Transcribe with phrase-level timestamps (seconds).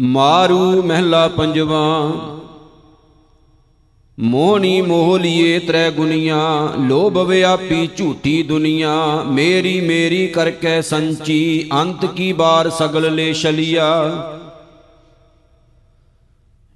[0.00, 2.12] ਮਾਰੂ ਮਹਿਲਾ ਪੰਜਵਾ।
[4.20, 12.32] ਮੋਹਣੀ ਮੋਹ ਲੀਏ ਤ੍ਰੈ ਗੁਨੀਆਂ ਲੋਭ ਵਿਆਪੀ ਝੂਠੀ ਦੁਨੀਆ। ਮੇਰੀ ਮੇਰੀ ਕਰਕੇ ਸੰਚੀ, ਅੰਤ ਕੀ
[12.32, 14.02] ਬਾਰ ਸਗਲ ਲੈ ਛਲਿਆ।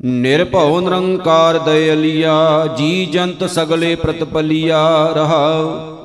[0.04, 5.96] ਨਿਰਭਉ ਨਿਰੰਕਾਰ ਦਇਲਿਆ, ਜੀ ਜੰਤ ਸਗਲੇ ਪ੍ਰਤਪਲਿਆ ਰਹਾਉ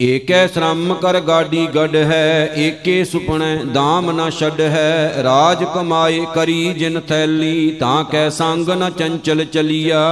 [0.00, 6.74] ਏਕੈ ਸ਼ਰਮ ਕਰ ਗਾਡੀ ਗੜ ਹੈ, ਏਕੇ ਸੁਪਣੈ ਦਾਮ ਨ ਛੱਡ ਹੈ। ਰਾਜ ਕਮਾਏ ਕਰੀ
[6.74, 10.02] ਜਿਨ ਥੈਲੀ, ਤਾਂ ਕੈ ਸੰਗ ਨ ਚੰਚਲ ਚਲੀਆ।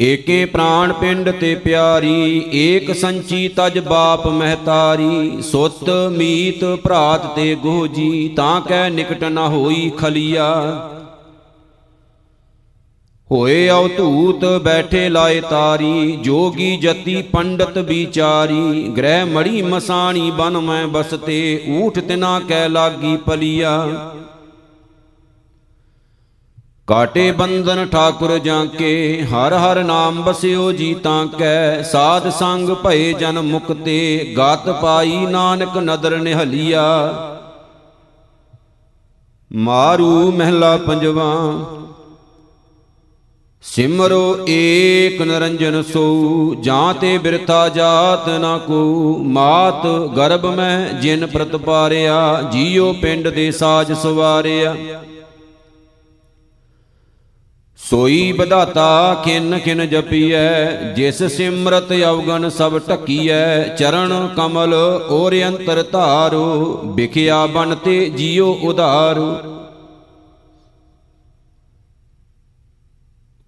[0.00, 8.28] ਏਕੇ ਪ੍ਰਾਣ ਪਿੰਡ ਤੇ ਪਿਆਰੀ, ਏਕ ਸੰਚੀ ਤਜ ਬਾਪ ਮਹਤਾਰੀ। ਸੁੱਤ ਮੀਤ ਭਰਾਤ ਤੇ ਗੋਜੀ,
[8.28, 10.50] ਤਾਂ ਕੈ ਨਿਕਟ ਨ ਹੋਈ ਖਲੀਆ।
[13.30, 20.86] ਹੋਏ ਅਵ ਧੂਤ ਬੈਠੇ ਲਾਏ ਤਾਰੀ, ਜੋਗੀ ਜਤੀ ਪੰਡਤ ਵਿਚਾਰੀ, ਗ੍ਰਹਿ ਮੜੀ ਮਸਾਣੀ ਬਨ ਮੈਂ
[20.88, 21.38] ਬਸਤੇ
[21.78, 23.72] ਊਠ ਤਿਨਾ ਕੈ ਲਾਗੀ ਪਲੀਆ।
[26.86, 33.40] ਕਾਟੇ ਬੰਧਨ ਠਾਕੁਰ ਜਾਂਕੇ ਹਰ ਹਰ ਨਾਮ ਬਸਿਓ ਜੀ ਤਾਂ ਕੈ, ਸਾਧ ਸੰਗ ਭਏ ਜਨ
[33.40, 36.84] ਮੁਕਤੇ ਗਤ ਪਾਈ ਨਾਨਕ ਨਦਰ ਨਿਹਲੀਆ।
[39.50, 41.32] ਮਾਰੂ ਮਹਿਲਾ ਪੰਜਵਾ
[43.64, 52.42] ਸਿਮਰੋ ਏਕ ਨਰੰਜਨ ਸੋ ਜਾਂ ਤੇ ਬਿਰਥਾ ਜਾਤ ਨਾ ਕੋ, ਮਾਤ ਗਰਭ ਮੈਂ ਜਿਨ ਪ੍ਰਤਪਾਰਿਆ
[52.52, 54.74] ਜੀਉ ਪਿੰਡ ਦੇ ਸਾਜ ਸਵਾਰਿਆ।
[57.78, 64.74] ਸੋਈ ਬਧਾਤਾ ਕਿਨ ਕਿਨ ਜਪੀਐ, ਜਿਸ ਸਿਮਰਤ ਅਵਗਨ ਸਭ ਟਕੀਐ ਚਰਨ ਕਮਲ
[65.10, 69.34] ਔਰ ਅੰਤਰ ਧਾਰੋ, ਵਿਖਿਆ ਬਨ ਤੇ ਜੀਉ ਉਧਾਰੋ।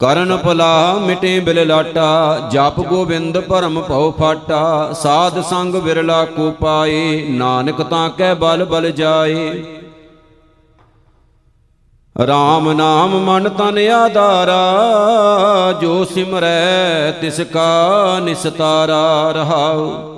[0.01, 7.27] ਕਰਨ ਭਲਾ ਮਿਟੇ ਬਿਲ ਲਾਟਾ, ਜਪ ਗੋਬਿੰਦ ਪਰਮ ਭਉ ਫਾਟਾ, ਸਾਧ ਸੰਗ ਵਿਰਲਾ ਕੋ ਪਾਏ,
[7.29, 9.65] ਨਾਨਕ ਤਾਂ ਕੈ ਬਲ ਬਲ ਜਾਏ।
[12.17, 14.59] RAM ਨਾਮ ਮਨ ਤਨ ਆਧਾਰਾ,
[15.81, 20.16] ਜੋ ਸਿਮਰੈ ਤਿਸ ਕਾ ਨਿਸਤਾਰਾ ਰਹਾਉ।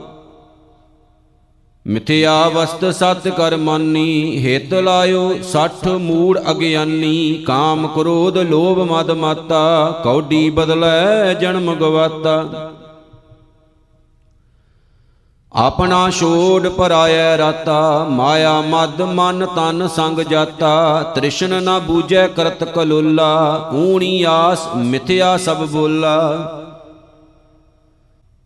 [1.88, 9.91] ਮਿਥਿਆ ਵਸਤ ਸਤ ਕਰ ਮਾਨੀ, ਹਿਤ ਲਾਇਓ 60 ਮੂੜ ਅਗਿਆਨੀ, ਕਾਮ ਕ੍ਰੋਧ ਲੋਭ ਮਦ ਮਾਤਾ,
[10.04, 12.71] ਕੌਡੀ ਬਦਲੈ ਜਨਮ ਗਵਾਤਾ।
[15.54, 23.71] ਆਪਣਾ ਛੋੜ ਪਰਾਇਐ ਰਾਤਾ, ਮਾਇਆ ਮਦ ਮਨ ਤਨ ਸੰਗ ਜਾਤਾ, ਤ੍ਰਿਸ਼ਨ ਨਾ ਬੂਝੈ ਕਰਤ ਕਲੋਲਾ,
[23.75, 26.19] ਊਣੀ ਆਸ ਮਿਥਿਆ ਸਭ ਬੋਲਾ।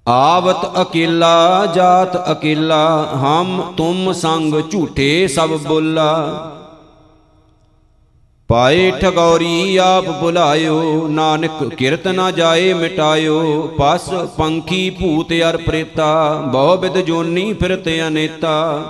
[0.09, 6.33] ਆਵਤ ਅਕੇਲਾ, ਜਾਤ ਅਕੇਲਾ, ਹਮ ਤੁਮ ਸੰਗ ਝੂਠੇ ਸਭ ਬੋਲਾ।
[8.49, 16.77] ਪਾਏ ਠਗੌਰੀ ਆਪ ਬੁਲਾਇਓ, ਨਾਨਕ ਕਿਰਤ ਨਾ ਜਾਏ ਮਿਟਾਇਓ, ਪਸ ਪੰਖੀ ਭੂਤ ਅਰ ਪ੍ਰੇਤਾ, ਬਹੁ
[16.77, 18.83] ਬਿਦ ਜੋਨੀ ਫਿਰਤ ਅਨੇਤਾ।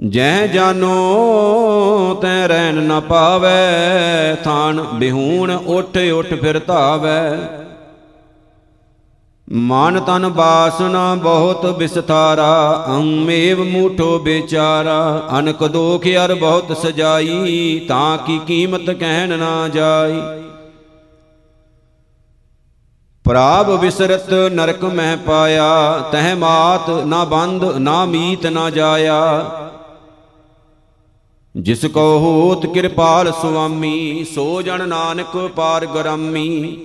[0.00, 7.38] ਜਹ ਜਾਨੋ, ਤੈ ਰਹਿਣ ਨ ਪਾਵੈ, ਥਾਨ ਬਿਹੂਣ ਉਠ ਉਠ ਫਿਰ ਧਾਵੈ।
[9.52, 18.40] ਮਨ ਤਨ ਬਾਸਨਾ ਬਹੁਤ ਵਿਸਥਾਰਾ, ਅੰਮੇਵ ਮੂਠੋ ਵਿਚਾਰਾ। ਅਨਕ ਦੋਖ ਅਰ ਬਹੁਤ ਸਜਾਈ, ਤਾਂ ਕੀ
[18.46, 20.20] ਕੀਮਤ ਕਹਿਣ ਨਾ ਜਾਈ।
[23.24, 29.50] ਪ੍ਰਾਪ ਵਿਸਰਤ ਨਰਕ ਮਹਿ ਪਾਇਆ, ਤਹ ਮਾਤ ਨਾ ਬੰਧ ਨਾ ਮੀਤ ਨਾ ਜਾਇਆ।
[31.56, 36.76] ਜਿਸ ਕੋ ਹੋਤ ਕਿਰਪਾਲ ਸੁਆਮੀ, ਸੋ ਜਨ ਨਾਨਕ ਪਾਰ ਗਰਾਮੀ।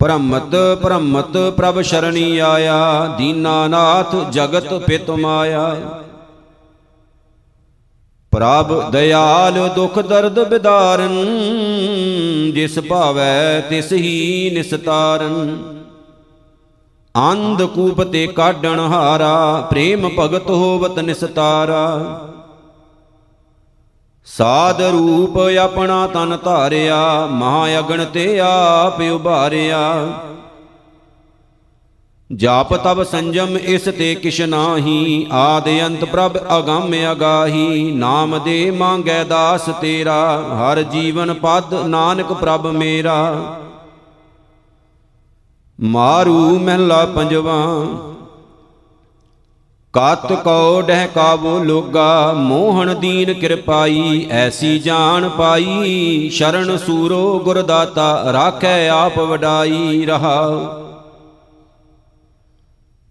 [0.00, 5.74] ਭ੍ਰਮਤ ਭ੍ਰਮਤ ਪ੍ਰਭ ਸ਼ਰਣੀ ਆਇਆ ਦੀਨਾਨਾਥ ਜਗਤ ਪਿਤ ਮਾਇਆ।
[8.32, 11.14] ਪ੍ਰਭ ਦਇਆਲ ਦੁਖ ਦਰਦ ਬਿਦਾਰਨ,
[12.54, 15.56] ਜਿਸ ਭਾਵੈ ਤਿਸ ਹੀ ਨਿਸਤਾਰਨ।
[17.14, 21.84] ਅੰਧ ਕੂਪ ਤੇ ਕਾਢਣ ਹਾਰਾ, ਪ੍ਰੇਮ ਭਗਤ ਹੋਵਤ ਨਿਸਤਾਰਾ।
[24.26, 29.80] ਸਾਧ ਰੂਪ ਆਪਣਾ ਤਨ ਧਾਰਿਆ, ਮਹਾ ਅਗਣ ਤੇ ਆਪ ਉਭਾਰਿਆ।
[32.30, 39.24] ਜਾਪ ਤਬ ਸੰਜਮ ਇਸ ਤੇ ਕਿਛ ਨਾਹੀ, ਆਦ ਅੰਤ ਪ੍ਰਭ ਅਗੰਮ ਅਗਾਹੀ। ਨਾਮ ਦੇ ਮੰਗੈ
[39.24, 40.20] ਦਾਸ ਤੇਰਾ,
[40.52, 43.34] ਹਰ ਜੀਵਨ ਪਦ ਨਾਨਕ ਪ੍ਰਭ ਮੇਰਾ।
[45.78, 47.62] ਮਾਰੂ ਮਹਿਲਾ ਪੰਜਵਾ
[49.94, 58.88] ਕਤ ਕਉ ਡਹਿ ਕਾਬੂ ਲੋਗਾ, ਮੋਹਣ ਦੀਨ ਕਿਰਪਾਈ, ਐਸੀ ਜਾਣ ਪਾਈ। ਸ਼ਰਨ ਸੂਰੋ ਗੁਰਦਾਤਾ, ਰਾਖੈ
[58.88, 60.66] ਆਪ ਵਡਾਈ, ਰਹਾਉ।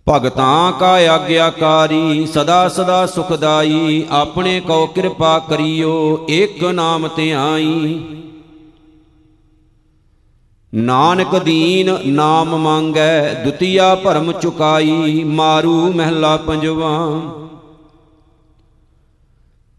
[0.10, 8.00] ਭਗਤਾਂ ਕਾ ਆਗਿਆਕਾਰੀ, ਸਦਾ ਸਦਾ ਸੁਖਦਾਈ, ਆਪਣੇ ਕੋ ਕਿਰਪਾ ਕਰਿਓ, ਏਕ ਨਾਮ ਧਿਆਈ
[10.74, 17.22] ਨਾਨਕ ਦੀਨ ਨਾਮ ਮੰਗੈ, ਦੁਤੀਆ ਭਰਮ ਚੁਕਾਈ, ਮਾਰੂ ਮਹਿਲਾ ਪੰਜਵਾ।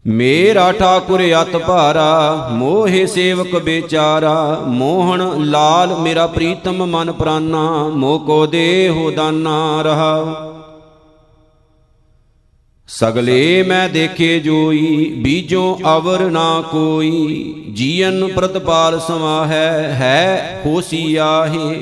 [0.07, 8.45] ਮੇਰਾ ਠਾਕੁਰ ਅਤ ਭਾਰਾ, ਮੋਹਿ ਸੇਵਕ ਵਿਚਾਰਾ ਮੋਹਣ ਲਾਲ ਮੇਰਾ ਪ੍ਰੀਤਮ ਮਨ ਪ੍ਰਾਨਾ ਮੋ ਕੋ
[8.45, 10.23] ਦੇਹੁ ਦਾਨਾ ਰਹਾ।
[12.91, 21.81] ਸਗਲੇ ਮੈਂ ਦੇਖੇ ਜੋਈ ਬੀਜੋ ਅਵਰ ਨਾ ਕੋਈ। ਜੀਵਨ ਪ੍ਰਤਪਾਲ ਸਮਾਹੈ ਹੈ ਹੋਸੀ ਆਹੇ।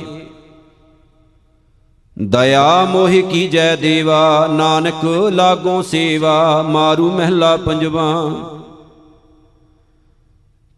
[2.18, 8.10] ਦਇਆ ਮੋਹਿ ਕੀ ਜੈ ਦੇਵਾ ਨਾਨਕ ਲਾਗੋ ਸੇਵਾ ਮਾਰੂ ਮਹਿਲਾ ਪੰਜਵਾ।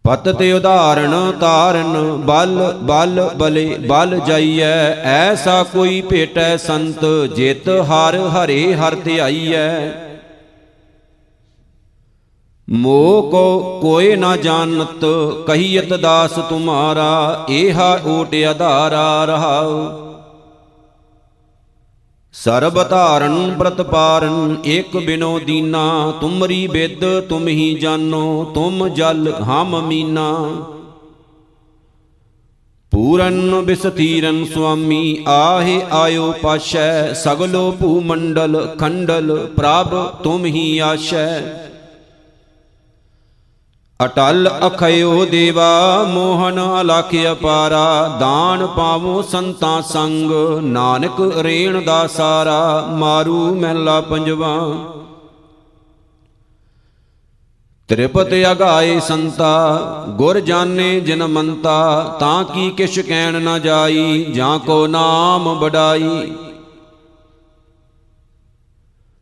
[0.04, 7.04] ਪਤ ਤੇ ਉਦਾਹਰਣ ਤਾਰਨ ਬਲ ਬਲ ਬਲੇ ਬਲ ਜਾਈਐ ਐਸਾ ਕੋਈ ਭੇਟੈ ਸੰਤ
[7.36, 9.68] ਜਿਤ ਹਰ ਹਰੇ ਹਰ ਧਿਆਈਐ।
[12.70, 15.04] ਮੋਹ ਕੋ ਕੋਏ ਨਾ ਜਾਣਤ
[15.46, 19.90] ਕਹੀਤ ਦਾਸ ਤੁਮਾਰਾ, ਏਹਾ ਓਟ ਆਧਾਰਾ ਰਹਾਉ।
[22.32, 30.48] ਸਰਬ ਧਾਰਨ ਪ੍ਰਤਪਾਰਨ ਇਕ ਬਿਨੋ ਦੀਨਾ, ਤੁਮਰੀ ਬਿਦ ਤੁਮ ਹੀ ਜਾਨੋ ਤੁਮ ਜਲ ਹਮ ਮੀਨਾ।
[32.90, 41.40] ਪੂਰਨ ਬਿਸਤੀਰਨ ਸੁਆਮੀ, ਆਹੇ ਆਇਓ ਪਾਸ਼ੈ, ਸਗਲੋ ਭੂ ਮੰਡਲ ਖੰਡਲ, ਪ੍ਰਭ ਤੁਮ ਹੀ ਆਸ਼ੈ।
[44.04, 50.30] ਅਟਲ ਅਖਯੋ ਦੇਵਾ, ਮੋਹਨ ਅਲਖ ਅਪਾਰਾ, ਦਾਨ ਪਾਵੋ ਸੰਤਾ ਸੰਗ,
[50.62, 54.74] ਨਾਨਕ ਰੇਣ ਦਾ ਸਾਰਾ, ਮਾਰੂ ਮਹਿਲਾ ਪੰਜਵਾ।
[57.88, 59.78] ਤ੍ਰਿਪਤ ਅਗਾਏ ਸੰਤਾ,
[60.08, 66.32] ਗੁਰ ਜਾਣੇ ਜਿਨ ਮੰਤਾ, ਤਾਂ ਕੀ ਕਿਛ ਕਹਿਣ ਨਾ ਜਾਈ, ਜਾਂ ਕੋ ਨਾਮ ਬੜਾਈ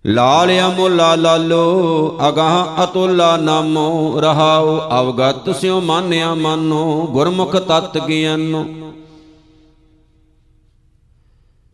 [0.07, 8.65] ਲਾਲ ਅਮੁਲਾ ਲਾਲੋ, ਅਗਾਹ ਅਤੁਲਾ ਨਾਮੋ, ਰਹਾਉ ਅਵਗਤ ਸਿਉ ਮਾਨਿਆ ਮਾਨੋ, ਗੁਰਮੁਖ ਤਤ ਗਿਆਨੋ।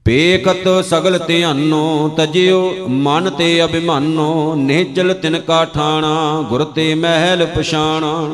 [0.04, 8.30] ਪੇਖਤ ਸਗਲ ਧਿਆਨੋ ਤਜਿਓ ਮਨ ਤੇ ਅਭਿਮਾਨੋ ਨੇਚਲ ਤਿਨ ਕਾ ਠਾਣਾ, ਗੁਰ ਤੇ ਮਹਿਲ ਪਛਾਣਾ।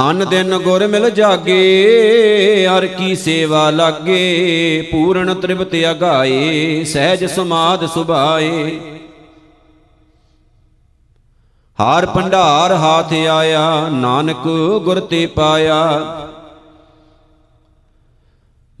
[0.00, 4.88] ਅਨ ਦਿਨ ਗੁਰ ਮਿਲ ਜਾਗੇ ਹਰ ਕੀ ਸੇਵਾ ਲਾਗੇ?
[4.92, 8.80] ਪੂਰਨ ਤ੍ਰਿਪਤ ਅਗਾਏ, ਸਹਿਜ ਸਮਾਦ ਸੁਭਾਏ।
[11.80, 14.48] ਹਾਰ ਭੰਡਾਰ ਹਾਥ ਆਇਆ, ਨਾਨਕ
[14.84, 16.02] ਗੁਰ ਤੇ ਪਾਇਆ।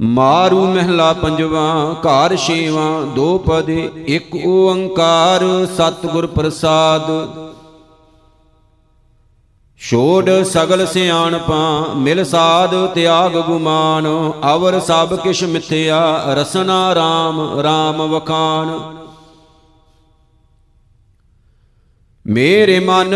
[0.00, 7.02] ਮਾਰੂ ਮਹਿਲਾ ਪੰਜਵਾ, ਘਰ ਛੇਵਾ, ਦੋ ਪਦੇ, ਇੱਕ ਓੰਕਾਰ, ਸਤਿਗੁਰ ਪ੍ਰਸਾਦ।
[9.80, 18.96] ਛੋੜ ਸਗਲ ਸਿਆਣਪਾਂ ਮਿਲ ਸਾਧ ਤਿਆਗ ਗੁਮਾਨ, ਅਵਰ ਸਭ ਕਿਛ ਮਿਥਿਆ, ਰਸਨਾ RAM RAM ਵਖਾਨ।
[22.26, 23.14] ਮੇਰੇ ਮਨ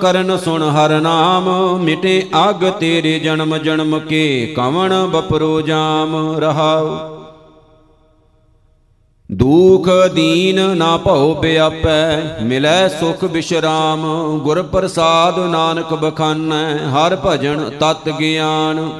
[0.00, 7.14] ਕਰਨ ਸੁਣ ਹਰ ਨਾਮ, ਮਿਟੇ ਅਗ ਤੇਰੇ ਜਨਮ ਜਨਮ ਕੇ, ਕਵਣ ਬਪਰੋ ਜਾਮ ਰਹਾਉ।
[9.30, 14.02] ਦੂਖ ਦੀਨ ਨਾ ਭਉ ਬਿਆਪੈ, ਮਿਲੈ ਸੁਖ ਬਿਸ਼ਰਾਮ,
[14.38, 18.90] ਗੁਰ ਪ੍ਰਸਾਦ ਨਾਨਕ ਬਖਾਨੈ, ਹਰ ਭਜਨ ਤਤ ਗਿਆਨ।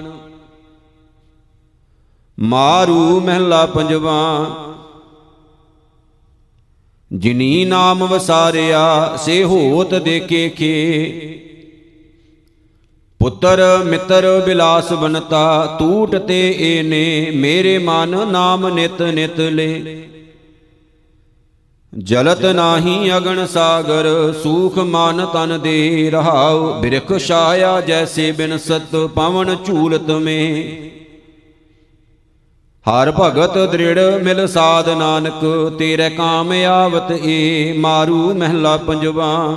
[2.38, 4.46] ਮਾਰੂ ਮਹਿਲਾ ਪੰਜਵਾ,
[7.12, 11.40] ਜਿਨੀ ਨਾਮ ਵਸਾਰਿਆ, ਸੇ ਹੋਤ ਦੇਖੇ ਖੇ।
[13.20, 19.80] ਪੁੱਤਰ ਮਿੱਤਰ ਬਿਲਾਸ ਬਨਤਾ ਟੂਟ ਤੇ ਏਨੇ, ਮੇਰੇ ਮਨ ਨਾਮ ਨਿਤ ਨਿਤ ਲੈ।
[21.98, 24.06] ਜਲਤ ਨਾਹੀ ਅਗਣ ਸਾਗਰ,
[24.42, 30.40] ਸੂਖ ਮਨ ਤਨ ਦੇ ਰਹਾਉ, ਬਿਰਖ ਛਾਇਆ ਜੈਸੇ ਬਿਨ ਸਤ, ਪਵਨ ਝੂਲਤ ਮੇ।
[32.86, 35.44] ਹਰ ਭਗਤ ਦ੍ਰਿੜ ਮਿਲ ਸਾਧ ਨਾਨਕ,
[35.78, 39.56] ਤੇਰੇ ਕਾਮ ਆਵਤ ਏ, ਮਾਰੂ ਮਹਿਲਾ ਪੰਜਵਾ।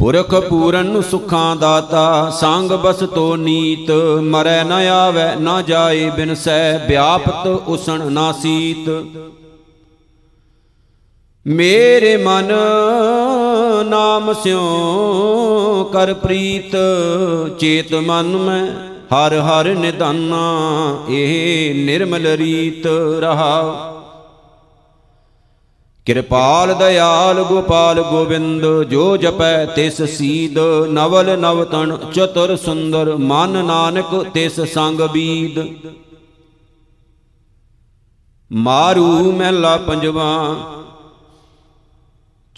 [0.00, 3.90] ਪੁਰਖ ਪੂਰਨ ਸੁਖਾਂ ਦਾਤਾ, ਸੰਗ ਬਸ ਤੋ ਨੀਤ,
[4.22, 8.90] ਮਰੈ ਨ ਆਵੈ ਨ ਜਾਏ ਬਿਨਸੈ ਵਿਆਪਤ ਉਸਣ ਨਾ ਸੀਤ।
[11.48, 12.52] ਮੇਰੇ ਮਨ
[13.88, 16.72] ਨਾਮ ਸਿਉ ਕਰ ਪ੍ਰੀਤ,
[17.58, 18.64] ਚੇਤ ਮਨ ਮੈਂ
[19.12, 20.40] ਹਰ ਹਰ ਨਿਦਾਨਾ,
[21.10, 22.86] ਇਹ ਨਿਰਮਲ ਰੀਤ
[23.20, 23.84] ਰਹਾ
[26.06, 30.58] ਕਿਰਪਾਲ ਦਇਆਲ ਗੋਪਾਲ ਗੋਬਿੰਦ ਜੋ ਜਪੈ ਤਿਸ ਸੀਦ,
[30.90, 35.58] ਨਵਲ ਨਵ ਤਨ ਚਤੁਰ ਸੁੰਦਰ, ਮਨ ਨਾਨਕ ਤਿਸ ਸੰਗ ਬੀਦ।
[38.50, 40.28] ਮਾਰੂ ਮਹਿਲਾ ਪੰਜਵਾ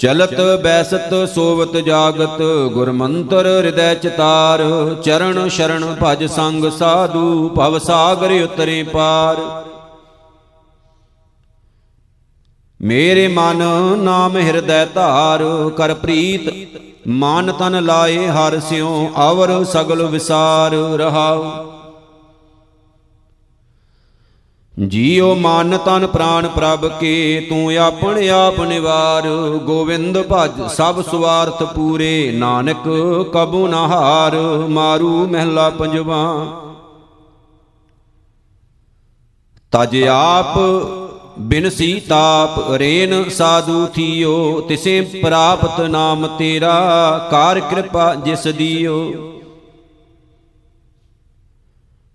[0.01, 2.41] ਚਲਤ ਬੈਸਤ ਸੋਵਤ ਜਾਗਤ
[2.73, 4.63] ਗੁਰ ਮੰਤਰ ਹਿਰਦੈ ਚਿਤਾਰ।
[5.05, 9.37] ਚਰਨ ਸ਼ਰਨ ਭਜ ਸੰਗ ਸਾਧੂ, ਭਵ ਸਾਗਰ ਉਤਰੇ ਪਾਰ।
[12.81, 13.63] ਮੇਰੇ ਮਨ
[13.99, 15.45] ਨਾਮ ਹਿਰਦੈ ਧਾਰ,
[15.77, 16.51] ਕਰ ਪ੍ਰੀਤ,
[17.09, 21.45] ਮਾਨ ਤਨ ਲਾਏ ਹਰ ਸਿਉ ਅਵਰ ਸਗਲ ਵਿਸਾਰ। ਰਹਾਉ
[24.89, 29.29] ਜੀਉ ਮਨ ਤਨ ਪ੍ਰਾਨ ਪ੍ਰਭ ਕੇ, ਤੂੰ ਆਪਣ ਆਪ ਨਿਵਾਰ।
[29.65, 32.89] ਗੋਵਿੰਦ ਭਜ ਸਭ ਸੁਆਰਥ ਪੂਰੇ, ਨਾਨਕ
[33.33, 34.37] ਕਬੂ ਨਾ ਹਾਰ,
[34.69, 36.23] ਮਾਰੂ ਮਹਿਲਾ ਪੰਜਵਾ।
[39.73, 40.59] ਤਜ ਆਪ
[41.39, 49.13] ਬਿਨਸੀ ਤਾਪ, ਰੇਨ ਸਾਧੂ ਥੀਓ, ਤਿਸੇ ਪ੍ਰਾਪਤ ਨਾਮ ਤੇਰਾ, ਕਾਰ ਕਿਰਪਾ ਜਿਸ ਦੀਓ।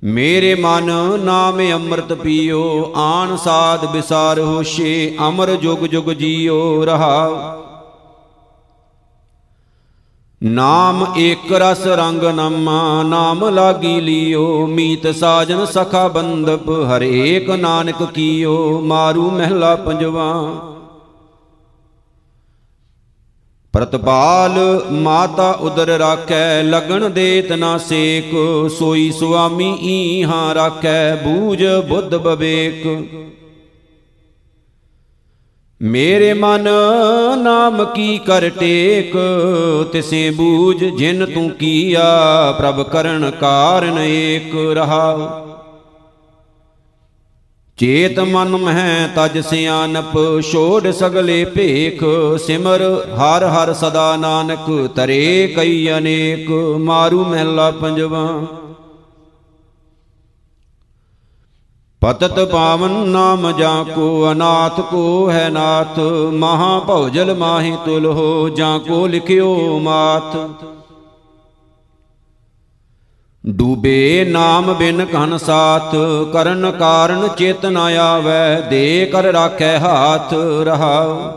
[0.04, 7.62] ਮੇਰੇ ਮਨ ਨਾਮ ਅੰਮ੍ਰਿਤ ਪੀਓ, ਆਨ ਸਾਧ ਵਿਸਾਰ ਹੋਸ਼ੇ, ਅਮਰ ਜੁਗ ਜੁਗ ਜੀਓ ਰਹਾ
[10.44, 18.82] ਨਾਮ ਏਕ ਰਸ ਰੰਗ ਨਮਾ, ਨਾਮ ਲਾਗੀ ਲਿਓ, ਮੀਤ ਸਾਜਨ ਸਖਾ ਬੰਦਪ ਹਰੇਕ ਨਾਨਕ ਕੀਓ,
[18.82, 20.32] ਮਾਰੂ ਮਹਿਲਾ ਪੰਜਵਾ।
[23.75, 24.53] ਪ੍ਰਤਪਾਲ
[24.91, 28.36] ਮਾਤਾ ਉਦਰ ਰਾਖੈ ਲਗਣ ਦੇਤ ਨਾ ਸੇਕ,
[28.70, 32.86] ਸੋਈ ਸੁਆਮੀ ਈਹਾਂ ਰਾਖੈ, ਬੂਝ ਬੁੱਧ ਬਵੇਕ।
[35.82, 36.70] ਮੇਰੇ ਮਨ
[37.38, 39.17] ਨਾਮ ਕੀ ਕਰ ਟੇਕ,
[39.91, 42.05] ਤਿਸੇ ਬੂਝ ਜਿਨ ਤੂੰ ਕੀਆ,
[42.51, 45.17] ਪ੍ਰਭ ਕਰਨ ਕਾਰਨ ਏਕ ਰਹਾ।
[47.77, 52.03] ਚੇਤ ਮਨ ਮਹਿ ਤਜ ਸਿਆਨਪ, ਛੋੜ ਸਗਲੇ ਭੇਖ,
[52.46, 52.82] ਸਿਮਰ,
[53.17, 58.27] ਹਰ ਹਰ ਸਦਾ ਨਾਨਕ, ਤਰੇ ਕਈ ਅਨੇਕ, ਮਾਰੂ ਮਹਿਲਾ ਪੰਜਵਾ।
[62.01, 66.00] ਪਤਤ ਪਾਵਨ ਨਾਮ ਜਾਂ ਕੋ ਅਨਾਥ ਕੋ ਹੈ ਨਾਥ,
[66.34, 70.38] ਮਹਾ ਭਉਜਲ ਮਾਹੀ ਤੁਲ ਹੋ, ਜਾਂ ਕੋ ਲਿਖਿਓ ਮਾਤ।
[73.50, 75.96] ਡੂਬੇ ਨਾਮ ਬਿਨ ਕਨ ਸਾਥ,
[76.34, 80.34] ਕਰਨ ਕਾਰਨ ਚੇਤ ਨ ਆਵੈ, ਦੇ ਕਰ ਰਾਖੈ ਹਾਥ
[80.64, 81.32] ਰਹਾਉ।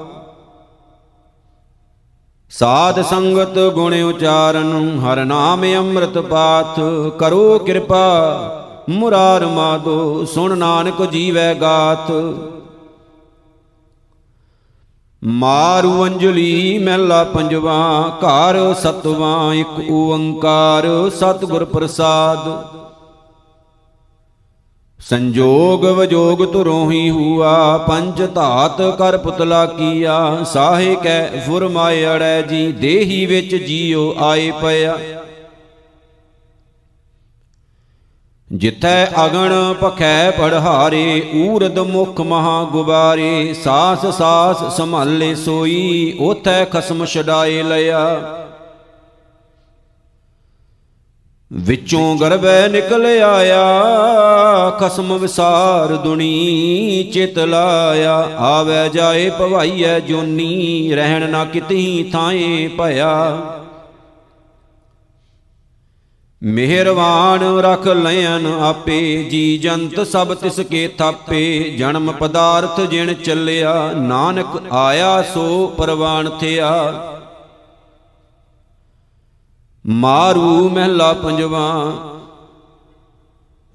[2.51, 6.81] ਸਾਧ ਸੰਗਤ ਗੁਣ ਉਚਾਰਨ, ਹਰ ਨਾਮ ਅੰਮ੍ਰਿਤ ਪਾਤ,
[7.19, 8.05] ਕਰੋ ਕਿਰਪਾ,
[8.89, 12.13] ਮੁਰਾਰ ਮਾਦੋ, ਸੁਣ ਨਾਨਕ ਜੀਵੈ ਗਾਤ।
[15.25, 22.49] ਮਾਰੂ ਅੰਜਲੀ ਮਹਿਲਾ ਪੰਜਵਾ, ਘਰ ਸਤਵਾਂ, ਇੱਕ ਓੰਕਾਰ ਸਤਿਗੁਰ ਪ੍ਰਸਾਦ।
[25.01, 33.27] ਸੰਜੋਗ ਵਜੋਗ ਤੁਰੋਹੀ ਹੁਆ, ਪੰਜ ਧਾਤ ਕਰ ਪੁਤਲਾ ਕੀਆ। ਸਾਹੇ ਕੈ, ਫੁਰਮਾਏ ਅੜੈ ਜੀ, ਦੇਹੀ
[33.27, 34.99] ਵਿੱਚ ਜੀਉ ਆਏ ਪਿਆ।
[38.53, 47.63] ਜਿਥੈ ਅਗਣ ਪਖੈ ਪੜਹਾਰੇ, ਊਰਦ ਮੁਖ ਮਹਾ ਗੁਬਾਰੇ, ਸਾਸ ਸਾਸ ਸੰਭਾਲੇ ਸੋਈ ਉਥੈ ਖਸਮ ਛਡਾਏ
[47.63, 48.35] ਲਿਆ
[51.53, 53.61] ਵਿੱਚੋਂ ਗਰਬੈ ਨਿਕਲ ਆਇਆ,
[54.71, 63.37] ਖਸਮ ਵਿਸਾਰ ਦੁਨੀ ਚਿਤ ਲਾਇਆ। ਆਵੇ ਜਾਏ ਭਵਾਈਐ ਜੋਨੀ, ਰਹਿਣ ਨਾ ਕਿਤਹੀ ਥਾਏ ਭਇਆ।
[66.43, 74.47] ਮਿਹਰਵਾਨ ਰਖ ਲੈਨ ਆਪੇ, ਜੀ ਜੰਤ ਸਭ ਤਿਸ ਕੇ ਥਾਪੇ। ਜਨਮ ਪਦਾਰਥ ਜਿਣ ਚੱਲਿਆ, ਨਾਨਕ
[74.73, 76.71] ਆਇਆ ਸੋ ਪਰਵਾਨ ਥਿਆ।
[79.85, 81.93] ਮਾਰੂ ਮਹਿਲਾ ਪੰਜਵਾ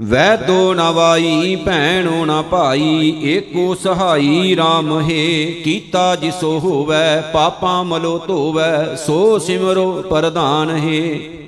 [0.01, 8.17] ਵੈ ਦੋ ਨਵਾਈ ਭੈਣੋ ਨਾ ਭਾਈ, ਏਕੋ ਸਹਾਈ RAM ਹੈ। ਕੀਤਾ ਜਿਸੋ ਹੋਵੈ, ਪਾਪਾਂ ਮਲੋ
[8.27, 11.42] ਧੋਵੈ, ਸੋ ਸਿਮਰੋ ਪ੍ਰਧਾਨ ਹੈ।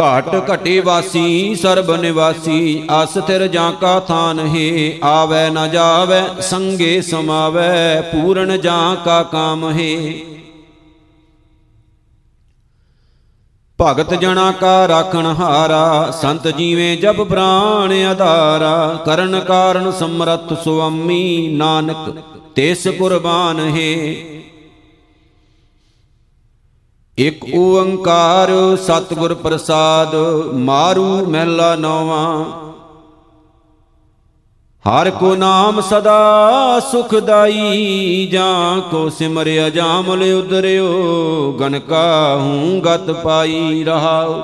[0.00, 8.00] ਘਾਟ ਘਟੇ ਵਾਸੀ, ਸਰਬ ਨਿਵਾਸੀ ਅਸਥਿਰ ਜਾਂ ਕਾ ਥਾਨ ਹੈ, ਆਵੈ ਨ ਜਾਵੈ, ਸੰਗੇ ਸਮਾਵੈ,
[8.00, 10.12] ਪੂਰਨ ਜਾਂ ਕਾ ਕਾਮ ਹੈ।
[13.82, 22.22] ਭਗਤ ਜਣਾ ਕਾ ਰਾਖਣ ਹਾਰਾ, ਸੰਤ ਜੀਵੇਂ ਜਬ ਪ੍ਰਾਣ ਆਧਾਰਾ, ਕਰਨ ਕਾਰਨ ਸਮਰੱਥ ਸੁਆਮੀ ਨਾਨਕ,
[22.54, 24.14] ਤਿਸ ਕੁਰਬਾਨ ਹੈ।
[27.18, 30.14] ਇਕ ਓੰਕਾਰ ਸਤਿਗੁਰ ਪ੍ਰਸਾਦ,
[30.54, 32.44] ਮਾਰੂ ਮਹਿਲਾ ਨੌਵਾਂ।
[34.84, 44.40] ਹਰ ਕੋ ਨਾਮ ਸਦਾ ਸੁਖਦਾਈ, ਜਾਂ ਕੋ ਸਿਮਰਿਆ ਜਾਮਲ ਉਦਰਿਓ ਗਨਕਾ ਹੂੰ ਗਤ ਪਾਈ ਰਹਾਉ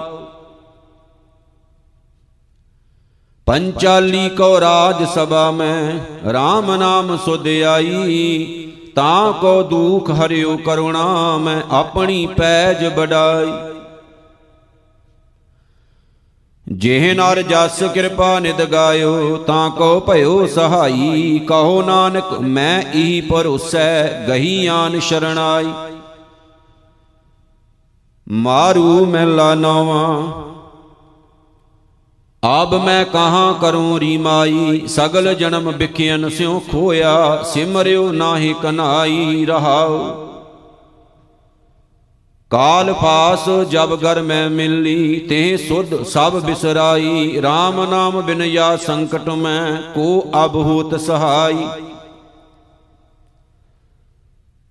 [3.46, 5.92] ਪੰਚਾਲੀ ਕੋ ਰਾਜ ਸਭਾ ਮੈਂ
[6.28, 8.65] RAM ਨਾਮ ਸੁਧ ਆਈ
[8.96, 13.52] ਤਾਂ ਕੋ ਦੁਖ ਹਰਿਓ ਕਰੁਣਾ ਮੈਂ ਆਪਣੀ ਪੈਜ ਬਡਾਈ
[16.68, 24.26] ਜਿਹ ਨਰ ਜਸ ਕਿਰਪਾ ਨਿਦ ਗਾਇਓ, ਤਾਂ ਕੋ ਭਇਓ ਸਹਾਈ। ਕਹੋ ਨਾਨਕ, ਮੈਂ ਈ ਭਰੋਸੈ,
[24.28, 25.72] ਗਹੀ ਆਨ ਸ਼ਰਣਾਈ।
[28.28, 30.22] ਮਾਰੂ ਮਹਿਲਾ ਨਵਾਂ
[32.44, 39.98] ਆਬ ਮੈਂ ਕਹਾਂ ਕਰੂੰ ਰੀਮਾਈ, ਸਗਲ ਜਨਮ ਬਿਖਿਆਨ ਸਿਉ ਖੋਇਆ ਸਿਮਰਿਓ ਨਾਹੀ ਕਨਾਈ ਰਹਾਉ।
[42.50, 49.28] ਕਾਲ ਪਾਸ ਜਬ ਗਰ ਮੈਂ ਮਿਲੀ ਤੇ ਸੁਧ ਸਭ ਬਿਸਰਾਈ RAM ਨਾਮ ਬਿਨ ਯਾ ਸੰਕਟ
[49.28, 51.66] ਮੈਂ, ਕੋ ਅਬ ਹੋਤ ਸਹਾਈ।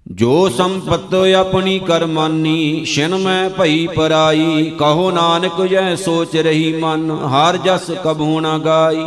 [0.06, 7.58] ਜੋ ਸੰਪਤ ਆਪਣੀ ਕਰਮਾਨੀ ਛਿਨ ਮੈਂ ਭਈ ਪਰਾਈ। ਕਹੋ ਨਾਨਕ ਜੈ ਸੋਚ ਰਹੀ ਮਨ, ਹਰ
[7.58, 9.06] ਜਸ ਕਬੂ ਨਾ ਗਾਈ।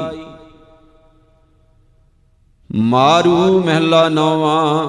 [2.70, 4.88] ਮਾਰੂ ਮਹਿਲਾ ਨਵਾਂ,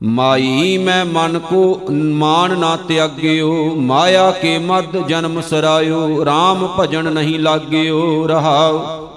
[0.00, 7.38] ਮਾਈ ਮੈਂ ਮਨ ਕੋ ਮਾਨ ਨਾ ਤਿਆਗਿਓ। ਮਾਇਆ ਕੇ ਮਦ ਜਨਮ ਸਰਾਇਓ RAM ਭਜਨ ਨਹੀਂ
[7.38, 9.08] ਲਾਗਿਓ ਰਹਾਉ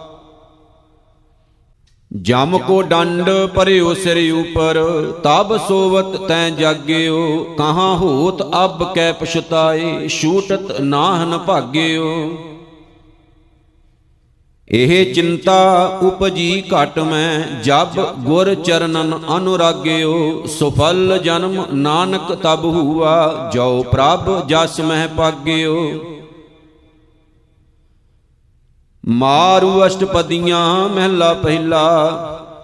[2.22, 4.80] ਜਮ ਕੋ ਡੰਡ ਪਰਿਓ ਸਿਰ ਉਪਰ,
[5.24, 12.32] ਤਬ ਸੋਵਤ ਤੈ ਜਾਗਿਓ, ਕਹਾਂ ਹੋਤ ਅਬ ਕੈ ਪਛਤਾਏ, ਛੂਟਤ ਨਾਹਨ ਭਾਗਿਓ।
[14.68, 23.84] ਇਹ ਚਿੰਤਾ ਉਪਜੀ ਘਟ ਮੈਂ, ਜਬ ਗੁਰ ਚਰਨਨ ਅਨੁਰਾਗਿਓ, ਸੁਫਲ ਜਨਮ ਨਾਨਕ ਤਬ ਹੁਆ, ਜੋ
[23.92, 26.00] ਪ੍ਰਭ ਜਸ ਮਹਿ ਪਾਗਿਓ
[29.10, 31.86] ਮਾਰੂ ਅਸ਼ਟਪਦੀਆਂ ਮਹਿਲਾ ਪਹਿਲਾ,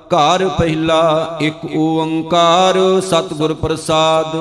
[0.07, 4.35] ਘਰ ਪਹਿਲਾ, ਇੱਕ ਓੰਕਾਰ ਸਤਿਗੁਰ ਪ੍ਰਸਾਦ।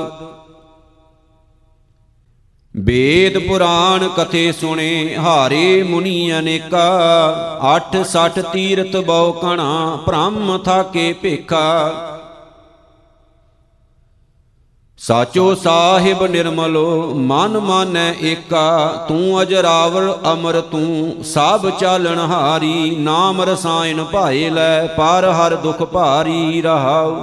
[2.76, 6.86] ਵੇਦ ਪੁਰਾਣ ਕਥੇ ਸੁਣੇ, ਹਾਰੇ ਮੁਨੀ ਅਨੇਕਾ
[7.62, 11.92] 8 60 ਤੀਰਤ ਬਹੁ ਕਣਾ, ਬ੍ਰਹਮ ਥਾਕੇ ਭੇਖਾ।
[14.98, 24.04] ਸਾਚੋ ਸਾਹਿਬ ਨਿਰਮਲੋ, ਮਨ ਮਾਨੈ ਏਕਾ, ਤੂੰ ਅਜਰਾਵਰ ਅਮਰ, ਤੂੰ ਸਭ ਚਾਲਣ ਹਾਰੀ, ਨਾਮ ਰਸਾਇਣ
[24.04, 27.16] ਭਾਏ ਲੈ, ਪਰ ਹਰ ਦੁਖ ਭਾਰੀ ਰਹਾਉ।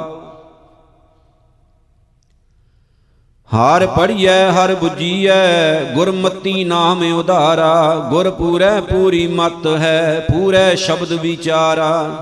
[3.55, 12.21] ਹਰ ਪੜੀਐ ਹਰ 부ਜੀਐ ਗੁਰਮਤੀ ਨਾਮ ਉਧਾਰਾ, ਗੁਰ ਪੂਰੈ ਪੂਰੀ ਮਤ ਹੈ, ਪੂਰੈ ਸ਼ਬਦ ਵਿਚਾਰਾ।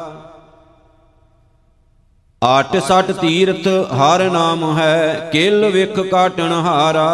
[2.44, 7.10] ਆਟ ਸਟ ਤੀਰਥ ਹਰ ਨਾਮ ਹੈ, ਕਿਲ ਵਿਖ ਕਾਟਣ ਹਾਰਾ।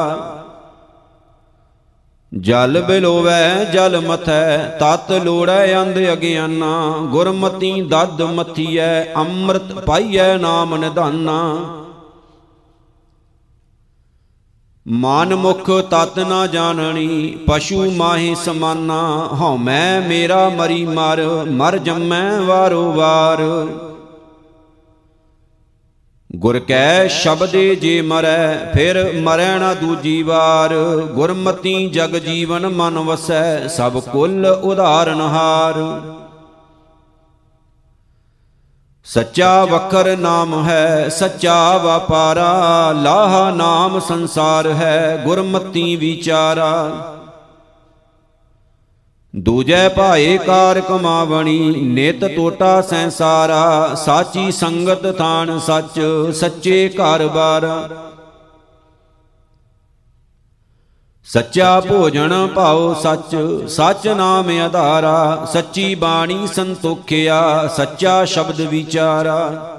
[2.39, 11.55] ਜਲ ਬਿਲੋਵੈ, ਜਲ ਮਥੈ, ਤਤ ਲੋੜੈ ਅੰਧ ਅਗਿਆਨਾ। ਗੁਰਮਤੀ ਦਦ ਮਥੀਐ, ਅੰਮ੍ਰਿਤ ਪਾਈਐ ਨਾਮ ਨਿਧਾਨਾ।
[14.87, 22.39] ਮਨ ਮੁਖ ਤਤ ਨਾ ਜਾਣਣੀ ਪਸ਼ੂ ਮਾਹੀ ਸਮਾਨਾ। ਹਉ ਮੈਂ ਮੇਰਾ ਮਰੀ ਮਰ ਮਰ ਜੰਮੈ
[22.39, 23.44] ਵਾਰੋ ਵਾਰ।
[26.35, 30.75] ਗੁਰ ਕੈ ਸ਼ਬਦੇ ਜੇ ਮਰੈ, ਫਿਰ ਮਰੈ ਨਾ ਦੂਜੀ ਵਾਰ।
[31.13, 36.01] ਗੁਰਮਤੀ ਜਗ ਜੀਵਨ ਮਨ ਵਸੈ, ਸਭ ਕੁੱਲ ਉਧਾਰਨ ਹਾਰ।
[39.03, 46.92] ਸੱਚਾ ਵਕਰ ਨਾਮ ਹੈ, ਸੱਚਾ ਵਪਾਰਾ। ਲਾਹਾ ਨਾਮ ਸੰਸਾਰ ਹੈ, ਗੁਰਮਤੀ ਵਿਚਾਰਾ।
[49.33, 56.00] ਦੂਜੈ ਭਾਏ ਕਾਰ ਕਮਾਵਣੀ, ਨਿਤ ਟੋਟਾ ਸੰਸਾਰਾ, ਸਾਚੀ ਸੰਗਤ ਥਾਨ ਸੱਚ,
[56.35, 57.68] ਸੱਚੇ ਘਰ ਬਾਰ
[61.27, 63.35] ਸੱਚਾ ਭੋਜਨ ਭਾਉ ਸੱਚ
[63.70, 69.78] ਸੱਚ ਨਾਮ ਆਧਾਰਾ, ਸੱਚੀ ਬਾਣੀ ਸੰਤੋਖਿਆ, ਸੱਚਾ ਸ਼ਬਦ ਵਿਚਾਰਾ।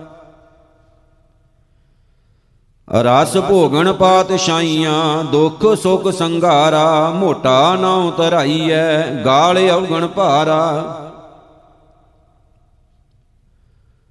[2.95, 10.97] ਰਸ ਭੋਗਣ ਪਾਤਸ਼ਾਈਆਂ ਦੁੱਖ ਸੁਖ ਸੰਘਾਰਾ, ਮੋਟਾ ਨਾਉ ਧਰਾਈਐ ਗਾਲ ਔਗਣ ਭਾਰਾ।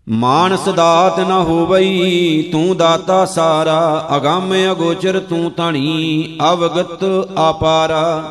[0.09, 7.03] ਮਾਨਸ ਦਾਤ ਨ ਹੋਵਈ, ਤੂੰ ਦਾਤਾ ਸਾਰਾ, ਅਗੰਮ ਅਗੋਚਰ ਤੂੰ ਧਣੀ, ਅਵਗਤ
[7.37, 8.23] ਆਪਾਰਾ।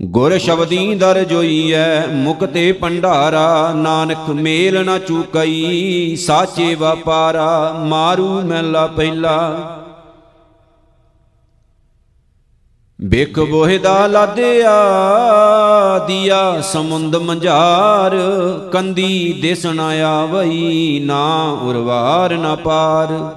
[0.00, 9.68] ਗੁਰ ਸ਼ਬਦੀ ਦਰ ਜੋਈਐ ਮੁਕਤੇ ਪੰਡਾਰਾ ਨਾਨਕ ਮੇਲ ਨ ਚੁਕਈ, ਸਾਚੇ ਵਪਾਰਾ, ਮਾਰੂ ਮਹਿਲਾ ਪਹਿਲਾ।
[13.00, 14.70] ਬਿਕ ਬੋਹਿ ਦਾ ਲਾਦਿਆ,
[16.06, 18.16] ਦੀਆ ਸਮੁੰਦ ਮੰਝਾਰ,
[18.72, 23.36] ਕੰਦੀ ਦਿਸ ਨ ਆਵਈ, ਨਾ ਉਰਵਾਰ ਨ ਪਾਰ।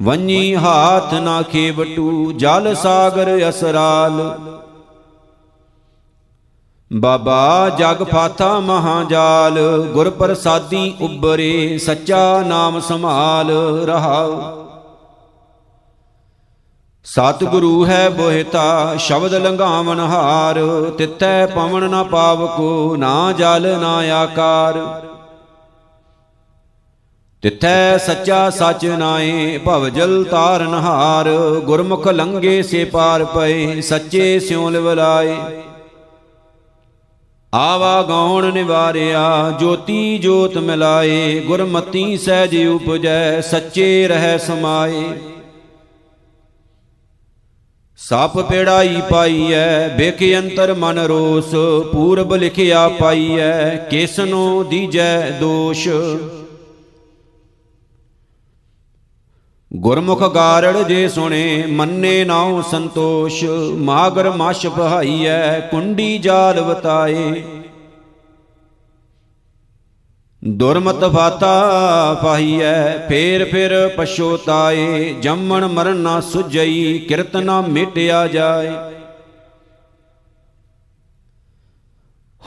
[0.00, 4.38] ਵੰਨੀ ਹਾਥ ਨਾ ਖੇਵਟੂ, ਜਲ ਸਾਗਰ ਅਸਰਾਲ।
[6.92, 9.58] ਬਾਬਾ ਜਗ ਫਾਥਾ ਮਹਾਜਾਲ
[9.94, 13.50] ਗੁਰ ਪ੍ਰਸਾਦੀ ਉਬਰੇ ਸੱਚਾ ਨਾਮ ਸੰਭਾਲ
[13.86, 14.40] ਰਹਾਉ।
[17.04, 20.60] ਸਤਿਗੁਰੂ ਹੈ ਬੋਹਿਤਾ, ਸ਼ਬਦ ਲੰਘਾਵਨ ਹਾਰ,
[20.98, 25.05] ਤਿੱਥੈ ਪਵਨ ਨਾ ਪਾਵਕੋ, ਨਾ ਜਲ ਨਾ ਆਕਾਰ।
[27.42, 31.28] ਤਿੱਥੈ ਸੱਚਾ ਸੱਚ ਨਾਏ ਭਵਜਲ ਤਾਰਨ ਹਾਰ
[31.64, 35.36] ਗੁਰਮੁਖ ਲੰਗੇ ਸੇ ਪਾਰ ਪਏ, ਸੱਚੇ ਸਿਉ ਲਿਵਲਾਏ।
[37.52, 45.04] ਆਵਾ ਗਾਉਣ ਨਿਵਾਰਿਆ, ਜੋਤੀ ਜੋਤ ਮਿਲਾਏ, ਗੁਰਮਤੀ ਸਹਿਜ ਉਪਜੈ, ਸੱਚੇ ਰਹਿ ਸਮਾਏ।
[47.98, 51.54] ਸਪ ਪੇੜਾਈ ਪਾਈਐ ਬਿਖ ਅੰਤਰ ਮਨ ਰੋਸ,
[51.92, 55.88] ਪੂਰਬ ਲਿਖਿਆ ਪਾਈਐ, ਕਿਸਨੋ ਦੀਜੈ ਦੋਸ਼।
[59.76, 63.44] ਗੁਰਮੁਖ ਗਾਰੜ ਜੇ ਸੁਣੇ, ਮੰਨੇ ਨਾਉ ਸੰਤੋਸ਼।
[63.78, 67.42] ਮਾਗਰ ਮਛ ਬਹਾਈਐ ਕੁੰਡੀ ਜਾਲ ਵਤਾਏ।
[70.42, 71.52] ਦੁਰਮਤ ਫਾਤਾ
[72.22, 78.70] ਪਾਈਐ ਫੇਰ ਫੇਰ ਪਛੋਤਾਏ ਜੰਮਣ ਮਰਨ ਨਾ ਸੁਜਈ ਕਿਰਤ ਨਾ ਮਿਟਿਆ ਜਾਏ।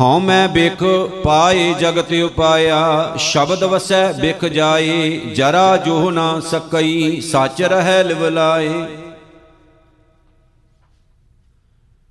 [0.01, 0.83] ਹਉ ਮੈਂ ਬਿਖ
[1.23, 8.69] ਪਾਏ ਜਗਤ ਉਪਾਇਆ, ਸ਼ਬਦ ਵਸੈ ਬਿਖ ਜਾਏ, ਜਰਾ ਜੋ ਨਾ ਸਕਈ, ਸੱਚ ਰਹਿ ਲਿਵਲਾਏ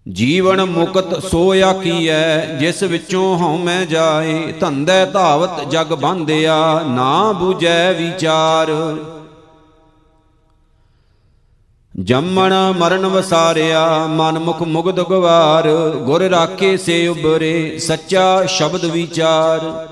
[0.09, 7.93] ਜੀਵਨ ਮੁਕਤ ਸੋ ਆਕੀਐ ਜਿਸ ਵਿੱਚੋਂ ਹਉ ਮੈਂ ਜਾਏ, ਧੰਦੇ ਧਾਵਤ ਜਗ ਬੰਧਿਆ, ਨਾ 부ਜੈ
[7.93, 8.71] ਵਿਚਾਰ।
[12.05, 19.89] ਜੰਮਣ ਮਰਨ ਵਸਾਰਿਆ ਮਨ ਮੁਖ ਮੁਗਧ ਗਵਾਰ ਗੁਰ ਰਾਖੇ ਸੇ ਉਬਰੇ ਸੱਚਾ ਸ਼ਬਦ ਵਿਚਾਰ।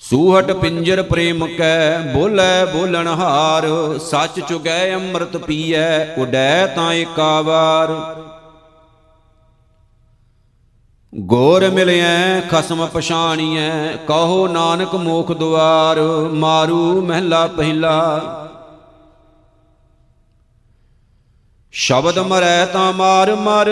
[0.00, 3.66] ਸੂਹਟ ਪਿੰਜਰ ਪ੍ਰੇਮ ਕੈ, ਬੋਲੇ ਬੋਲਣ ਹਾਰ,
[3.98, 7.88] ਸੱਚ ਚੁਗੈ ਅੰਮ੍ਰਿਤ ਪੀਐ, ਉਡੈ ਤਾਂ ਏਕਾ ਵਾਰ
[11.14, 16.00] ਗੋਰ ਮਿਲਿਐ, ਖਸਮ ਪਛਾਣੀਐ, ਕਹੋ ਨਾਨਕ ਮੋਖ ਦੁਆਰ,
[16.32, 18.38] ਮਾਰੂ ਮਹਿਲਾ ਪਹਿਲਾ।
[21.74, 23.70] ਸ਼ਬਦ ਮਰੈ ਤਾਂ ਮਾਰ ਮਰ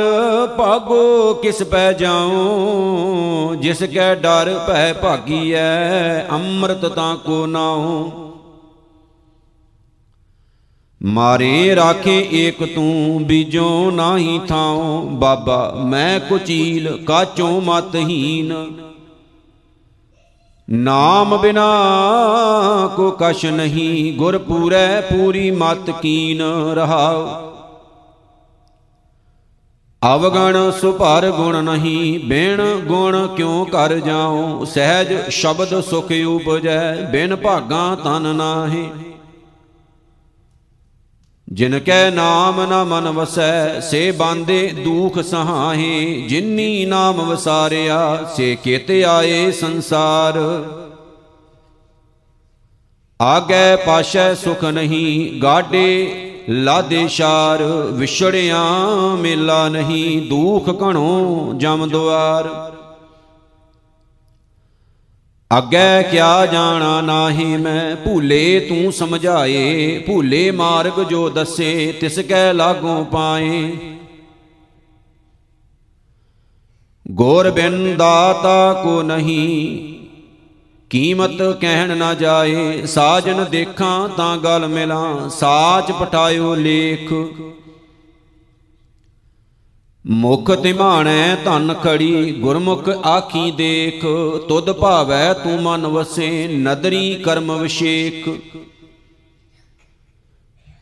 [0.58, 3.54] ਭਾਗੋ, ਕਿਸ ਪੈ ਜਾਉ?
[3.54, 8.10] ਜਿਸ ਕੈ ਡਰ ਭੈ ਭਾਗੀਐ, ਅੰਮ੍ਰਿਤ ਤਾਂ ਕੋ ਨਾਉ?
[11.02, 18.54] ਮਾਰੇ ਰਾਖੇ ਏਕ ਤੂੰ, ਬੀਜੋ ਨਾਹੀ ਥਾਉ। ਬਾਬਾ, ਮੈਂ ਕੁਚੀਲ ਕਾਚੋਂ ਮਤਹੀਨ
[20.70, 21.70] ਨਾਮ ਬਿਨਾ
[22.96, 26.42] ਕੋ ਕਛ ਨਹੀਂ ਗੁਰ ਪੂਰੈ ਪੂਰੀ ਮਤ ਕੀਨ
[26.74, 27.49] ਰਹਾਉ।
[30.06, 34.64] ਅਵਗਣ ਸੁਭਰ ਗੁਣ ਨਹੀਂ, ਬਿਨ ਗੁਣ ਕਿਉ ਕਰ ਜਾਉ?
[34.64, 38.88] ਸਹਿਜ ਸ਼ਬਦ ਸੁਖ ਉਪਜੈ, ਬਿਨ ਭਾਗਾ ਤਨ ਨਾਹੀ।
[41.52, 48.90] ਜਿਨ ਕੈ ਨਾਮ ਨ ਮਨ ਵਸੈ, ਸੇ ਬਾਂਦੇ ਦੁਖ ਸਹਾਹੇ। ਜਿਨੀ ਨਾਮ ਵਸਾਰਿਆ, ਸੇ ਕਿਤ
[48.90, 50.38] ਆਏ ਸੰਸਾਰ।
[53.20, 62.48] ਆਗੇ ਪਾਸ਼ੈ ਸੁਖ ਨਹੀਂ ਗਾਡੇ ਲਾਦੇ ਸ਼ਾਰ, ਵਿਛੜਿਆਂ ਮੇਲਾ ਨਹੀਂ, ਦੂਖ ਘਣੋ ਜਮ ਦੁਆਰ।
[65.58, 73.04] ਅੱਗੇ ਕਿਆ ਜਾਣਾ ਨਾਹੀ ਮੈਂ, ਭੂਲੇ ਤੂੰ ਸਮਝਾਏ, ਭੂਲੇ ਮਾਰਗ ਜੋ ਦੱਸੇ, ਤਿਸ ਕੈ ਲਾਗੋਂ
[73.04, 73.72] ਪਾਏ।
[77.10, 79.89] ਗੋਰ ਬਿਨ ਦਾਤਾ ਕੋ ਨਹੀਂ
[80.90, 87.12] ਕੀਮਤ ਕਹਿਣ ਨਾ ਜਾਏ, ਸਾਜਨ ਦੇਖਾਂ ਤਾਂ ਗਲ ਮਿਲਾਂ ਸਾਚ ਪਟਾਇਓ ਲੇਖ।
[90.06, 94.02] ਮੁਖ ਤਿਮਾਣੈ ਧਨ ਖੜੀ, ਗੁਰਮੁਖ ਆਖੀ ਦੇਖ।
[94.48, 98.28] ਤੁਧ ਭਾਵੈ ਤੂੰ ਮਨ ਵਸੇ, ਨਦਰੀ ਕਰਮ ਵਿਸ਼ੇਖ।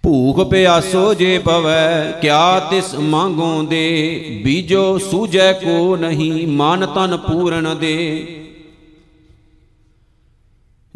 [0.03, 4.41] ਭੂਖ ਪਿਆਸੋ ਜੇ ਪਵੈ, ਕਿਆ ਤਿਸ ਮੰਗੋਂ ਦੇ?
[4.45, 8.35] ਬੀਜੋ ਸੂਜੈ ਕੋ ਨਹੀਂ, ਮਨ ਤਨ ਪੂਰਨ ਦੇ।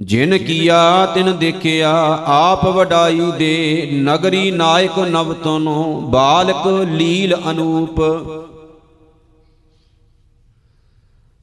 [0.03, 1.91] ਜਿਨ ਕੀਆ ਤਿਨ ਦੇਖਿਆ
[2.27, 8.01] ਆਪ ਵਡਾਈ ਦੇ ਨਗਰੀ ਨਾਇਕ ਨਵ ਤਨੋ ਬਾਲਕ ਲੀਲ ਅਨੂਪ।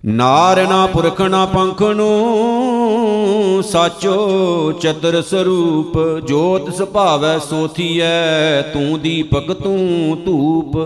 [0.04, 10.78] ਨਾਰਨਾ ਪੁਰਖ ਨਾ ਪੰਖ ਨੂੰ ਸਾਚੋ ਚਤਰ ਸਰੂਪ ਜੋਤ ਸੁਭਾਵੈ ਸੋਥੀਐ ਤੂੰ ਦੀਪਕ ਤੂੰ ਧੂਪ।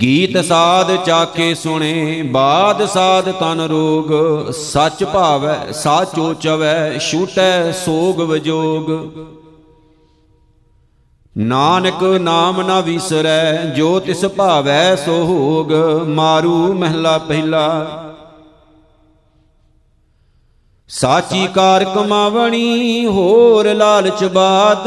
[0.00, 4.12] ਗੀਤ ਸਾਧ ਚਾਕੇ ਸੁਣੇ, ਬਾਦ ਸਾਧ ਤਨ ਰੋਗ,
[4.50, 8.90] ਸੱਚ ਭਾਵੈ, ਸਾਚੋ ਚਵੈ, ਛੂਟੈ ਸੋਗ ਵਿਜੋਗ।
[11.38, 15.72] ਨਾਨਕ ਨਾਮ ਨਾ ਵਿਸਰੈ, ਜੋ ਤਿਸ ਭਾਵੈ ਸੋ ਹੋਗ,
[16.08, 18.03] ਮਾਰੂ ਮਹਿਲਾ ਪਹਿਲਾ।
[20.88, 24.86] ਸਾਚੀ ਕਾਰ ਕਮਾਵਣੀ, ਹੋਰ ਲਾਲਚ ਬਾਦ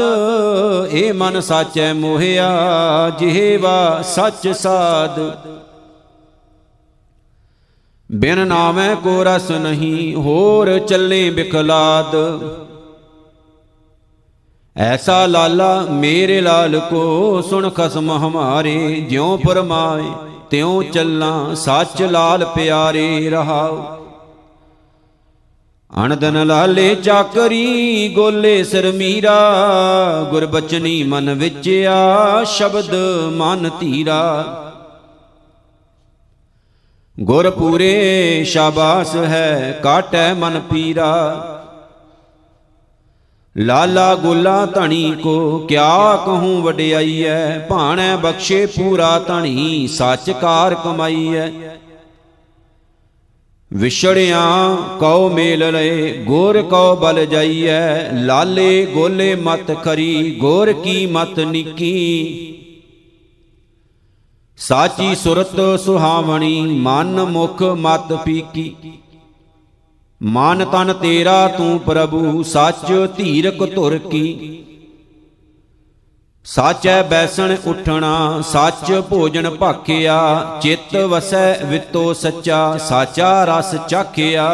[0.92, 2.48] ਏ ਮਨ ਸਾਚੈ ਮੋਹਿਆ,
[3.18, 5.18] ਜਿਹਵਾ ਸੱਚ ਸਾਧ।
[8.12, 12.16] ਬਿਨ ਨਾਮੈ ਕੋ ਰਸ ਨਹੀਂ, ਹੋਰ ਚੱਲੇ ਬਿਖਲਾਦ।
[14.76, 20.10] ਐਸਾ ਲਾਲਾ, ਮੇਰੇ ਲਾਲ ਕੋ ਸੁਣ ਖਸਮ ਹਮਾਰੇ, ਜਿਉ ਪਰਮਾਏ
[20.50, 23.86] ਤਿਉ ਚੱਲਾਂ, ਸੱਚ ਲਾਲ ਪਿਆਰੇ ਰਹਾਓ।
[25.96, 29.38] ਅਣਦਨ ਲਾਲੇ ਚਾਕਰੀ, ਗੋਲੇ ਸਿਰ ਮੀਰਾ।
[30.30, 32.94] ਗੁਰਬਚਨੀ ਮਨ ਵਿੱਚ ਆ ਸ਼ਬਦ
[33.32, 34.44] ਮਨ ਧੀਰਾ।
[37.20, 41.44] ਗੁਰ ਪੂਰੇ ਸ਼ਾਬਾਸ ਹੈ, ਕਾਟੈ ਮਨ ਪੀਰਾ।
[43.56, 51.48] ਲਾਲਾ ਗੋਲਾ ਧਣੀ ਕੋ, ਕਿਆ ਕਹੂੰ ਵਡਿਆਈਐ। ਭਾਣੈ ਬਖਸ਼ੇ ਪੂਰਾ ਧਣੀ ਸੱਚ ਕਾਰ ਕਮਾਈਐ।
[53.72, 61.40] ਵਿਛੜਿਆਂ ਕਉ ਮੇਲ ਲਏ ਗੋਰ ਕਉ ਬਲ ਜਾਈਐ। ਲਾਲੇ ਗੋਲੇ ਮਤ ਕਰੀ ਗੋਰ ਕੀ ਮਤ
[61.40, 62.44] ਨਿੱਕੀ।
[64.56, 68.74] ਸਾਚੀ ਸੁਰਤ ਸੁਹਾਵਣੀ, ਮਨ ਮੁਖ ਮਤ ਪੀਕੀ।
[70.22, 74.58] ਮਨ ਤਨ ਤੇਰਾ ਤੂੰ ਪ੍ਰਭੂ, ਸੱਚ ਧੀਰਕ ਧੁਰ ਕੀ।
[76.54, 84.48] ਸਾਚੈ ਬੈਸਣ ਉਠਣਾ, ਸੱਚ ਭੋਜਨ ਭਾਖਿਆ, ਚਿੱਤ ਵਸੈ ਵਿਤੋ ਸੱਚਾ, ਸਾਚਾ ਰਸ ਚਾਖਿਆ।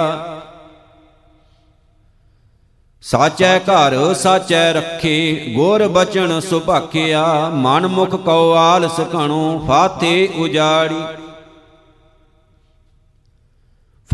[3.02, 11.23] ਸਾਚੈ ਘਰ ਸਾਚੈ ਰੱਖੇ, ਗੁਰ ਬਚਨ ਸੁਭਾਖਿਆ, ਮਨ ਮੁਖ ਕਉ ਆਲਸ ਕਣੋ ਫਾਤੇ ਉਜਾੜੀ।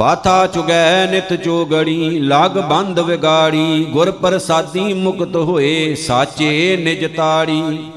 [0.01, 7.91] ਫਾਥਾ ਚੁਗੈ ਨਿਤ ਚੋਗੜੀ, ਲਗ ਬੰਦ ਵਿਗਾੜੀ, ਗੁਰ ਪ੍ਰਸਾਦੀ ਮੁਕਤ ਹੋਏ ਸਾਚੇ ਨਿਜ ਤਾੜੀ।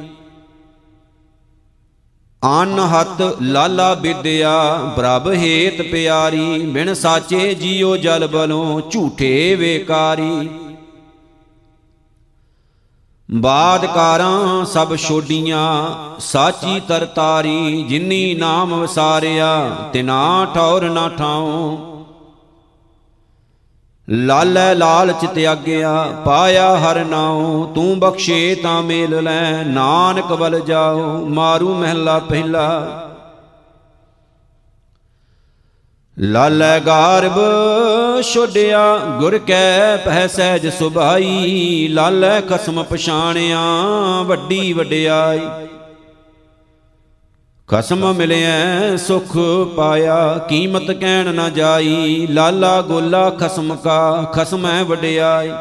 [2.42, 10.50] ਅਨ ਹੱਤ ਲਾਲਾ ਵਿਦਿਆ ਪ੍ਰਭ ਹੇਤ ਪਿਆਰੀ, ਬਿਨ ਸਾਚੇ ਜੀਉ ਜਲ ਬਲੋਂ ਝੂਠੇ ਵੇਕਾਰੀ।
[13.32, 15.90] ਬਾਦਕਾਰਾਂ ਸਭ ਛੋਡੀਆਂ,
[16.20, 21.93] ਸਾਚੀ ਤਰਤਾਰੀ, ਜਿਨੀ ਨਾਮ ਵਸਾਰਿਆ, ਤਿਨਾ ਠੌਰ ਨਾ ਠਾਉ।
[24.10, 31.74] ਲਾਲੈ ਲਾਲਚ ਤਿਆਗਿਆ ਪਾਇਆ ਹਰ ਨਾਉ, ਤੂੰ ਬਖਸ਼ੇ ਤਾਂ ਮੇਲ ਲੈ, ਨਾਨਕ ਬਲ ਜਾਉ, ਮਾਰੂ
[31.74, 33.00] ਮਹਿਲਾ ਪਹਿਲਾ।
[36.20, 37.40] ਲਾਲੈ ਗਾਰਬ
[38.22, 43.60] ਛੋਡਿਆ, ਗੁਰ ਕੈ ਪਹਿ ਸਹਿਜ ਸੁਭਾਈ, ਲਾਲੈ ਖਸਮ ਪਛਾਣਿਆ,
[44.26, 45.40] ਵੱਡੀ ਵਡਿਆਈ।
[47.68, 49.38] ਖਸਮ ਮਿਲਿਆ ਸੁਖ
[49.76, 55.52] ਪਾਇਆ, ਕੀਮਤ ਕਹਿਣ ਨਾ ਜਾਈ। ਲਾਲਾ ਗੋਲਾ ਖਸਮ ਕਾ, ਖਸਮੈ ਵਡਿਆਈ।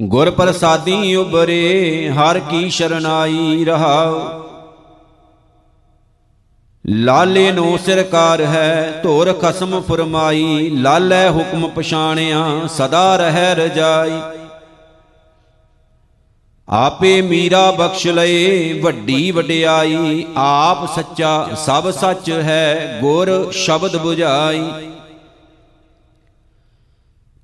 [0.00, 4.42] ਗੁਰ ਪ੍ਰਸਾਦੀ ਉਬਰੇ ਹਰ ਕੀ ਸ਼ਰਨਾਈ ਰਹਾਉ।
[6.86, 14.41] ਲਾਲੇ ਨੂੰ ਸਰਕਾਰ ਹੈ, ਧੋਰ ਖਸਮ ਫਰਮਾਈ। ਲਾਲੇ ਹੁਕਮ ਪਛਾਣਿਆ, ਸਦਾ ਰਹਿ ਰਜਾਈ।
[16.68, 24.64] ਆਪੇ ਮੀਰਾ ਬਖਸ਼ ਲਏ, ਵੱਡੀ ਵਡਿਆਈ। ਆਪ ਸੱਚਾ, ਸਭ ਸੱਚ ਹੈ, ਗੁਰ ਸ਼ਬਦ 부ਝਾਈ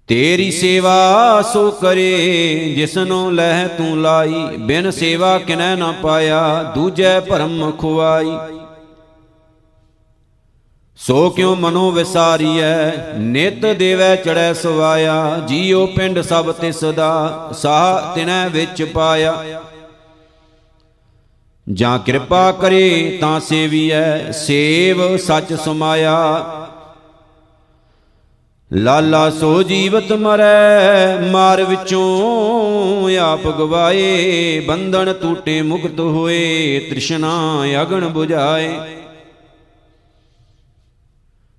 [0.09, 7.73] ਤੇਰੀ ਸੇਵਾ ਸੋ ਕਰੇ, ਜਿਸਨੂੰ ਲਹਿ ਤੂੰ ਲਾਈ। ਬਿਨ ਸੇਵਾ ਕਿਨੈ ਨਾ ਪਾਇਆ, ਦੂਜੈ ਭਰਮ
[7.73, 8.58] ਖੁਆਈ।
[11.01, 12.91] ਸੋ ਕਿਉ ਮਨੋ ਵਿਸਾਰੀਐ?
[13.19, 19.45] ਨਿਤ ਦੇਵੈ ਚੜੈ ਸਵਾਇਆ, ਜੀਉ ਪਿੰਡ ਸਭ ਤਿਸ ਦਾ ਸਾਹ ਤਿਨੈ ਵਿੱਚ ਪਾਇਆ।
[21.73, 26.17] ਜਾਂ ਕਿਰਪਾ ਕਰੇ ਤਾਂ ਸੇਵੀਐ, ਸੇਵ ਸੱਚ ਸਮਾਇਆ।
[28.73, 38.79] ਲਾਲਾ ਸੋ ਜੀਵਤ ਮਰੈ, ਮਾਰ ਵਿੱਚੋਂ ਆਪ ਗਵਾਏ, ਬੰਧਨ ਟੂਟੇ ਮੁਕਤ ਹੋਏ, ਤ੍ਰਿਸ਼ਨਾ ਅਗਣ 부ਝਾਏ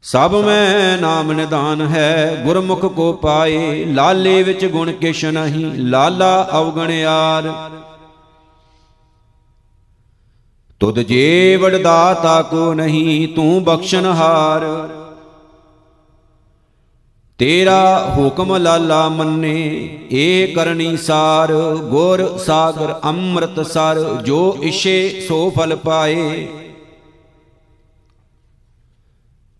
[0.03, 7.51] ਸਭ ਮੈਂ ਨਾਮ ਨਿਦਾਨ ਹੈ, ਗੁਰਮੁਖ ਕੋ ਪਾਏ, ਲਾਲੇ ਵਿੱਚ ਗੁਣ ਕਿਛ ਨਹੀਂ, ਲਾਲਾ ਅਵਗਣਿਆਰ
[10.79, 14.65] ਤੁਧ ਜੇ ਵਡਦਾਤਾ ਕੋ ਨਹੀਂ, ਤੂੰ ਬਖਸ਼ਨਹਾਰ
[17.39, 19.57] ਤੇਰਾ ਹੁਕਮ ਲਾਲਾ ਮੰਨੇ,
[20.11, 21.53] ਏ ਕਰਨੀ ਸਾਰ।
[21.89, 26.47] ਗੁਰ ਸਾਗਰ ਅੰਮ੍ਰਿਤ ਸਰ ਜੋ ਇਸ਼ੇ ਸੋ ਫਲ ਪਾਏ।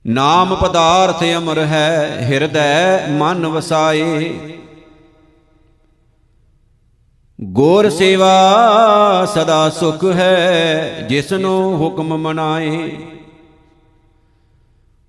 [0.10, 4.32] ਨਾਮ ਪਦਾਰਥ ਅਮਰ ਹੈ, ਹਿਰਦੈ ਮਨ ਵਸਾਏ।
[7.42, 12.90] ਗੋਰ ਸੇਵਾ ਸਦਾ ਸੁਖ ਹੈ, ਜਿਸਨੂੰ ਹੁਕਮ ਮਨਾਏ।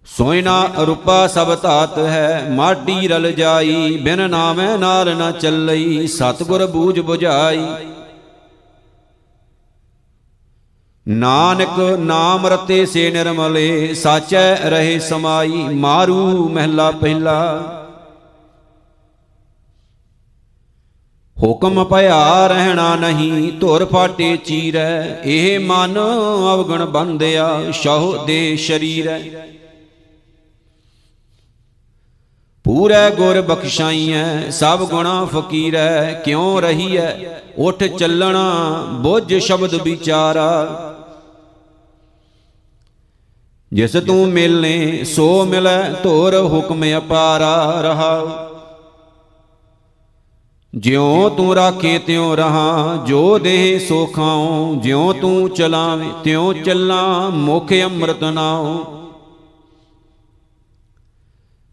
[0.06, 6.98] ਸੋਇਨਾ ਰੂਪਾ ਸਭ ਧਾਤ ਹੈ ਮਾਟੀ ਰਲ ਜਾਈ, ਬਿਨ ਨਾਮੈ ਨਾਲ ਨ ਚੱਲਈ, ਸਤਗੁਰ ਬੂਝ
[7.00, 7.64] 부ਝਾਈ
[11.10, 17.62] ਨਾਨਕ ਨਾਮ ਰਤੇ ਸੇ ਨਿਰਮਲੇ, ਸਾਚੈ ਰਹੇ ਸਮਾਈ, ਮਾਰੂ ਮਹਿਲਾ ਪਹਿਲਾ।
[21.42, 25.98] ਹੁਕਮ ਭਇਆ ਰਹਿਣਾ ਨਹੀਂ, ਧੁਰ ਫਾਟੇ ਚੀਰੈ, ਇਹ ਮਨ
[26.54, 29.20] ਅਵਗਣ ਬੰਦਿਆ, ਸ਼ਹੁ ਦੇ ਸ਼ਰੀਰੈ।
[32.64, 37.08] ਪੂਰੈ ਗੁਰ ਬਖਸ਼ਾਈਐ, ਸਭ ਗੁਣਾ ਫਕੀਰੈ, ਕਿਉ ਰਹੀਐ,
[37.58, 40.86] ਉਠ ਚੱਲਣਾ, ਬੁੱਝ ਸ਼ਬਦ ਵਿਚਾਰਾ।
[43.72, 48.46] ਜਿਸ ਤੂੰ ਮਿਲਨੇ ਸੋ ਮਿਲੈ ਧੋਰ ਹੁਕਮ ਅਪਾਰਾ ਰਹਾ।
[50.74, 57.72] ਜਿਉ ਤੂੰ ਰਾਖੇ ਤਿਉ ਰਹਾ ਜੋ ਦੇਹ ਸੋ ਖਾਉ ਜਿਉ ਤੂੰ ਚਲਾਵੇਂ ਤਿਉ ਚੱਲਾਂ ਮੁਖ
[57.84, 58.84] ਅੰਮ੍ਰਿਤ ਨਾਉ।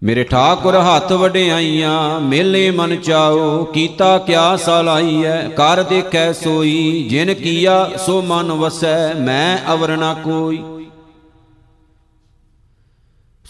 [0.04, 7.90] ਮੇਰੇ ਠਾਕੁਰ ਹੱਥ ਵਡਿਆਈਆਂ ਮੇਲੇ ਮਨ ਚਾਓ ਕੀਤਾ ਕਿਆ ਸਲਾਈਐ ਕਰ ਦੇਖੈ ਸੋਈ ਜਿਨ ਕੀਆ
[8.06, 10.64] ਸੋ ਮਨ ਵਸੈ ਮੈਂ ਅਵਰਣਾ ਕੋਈ।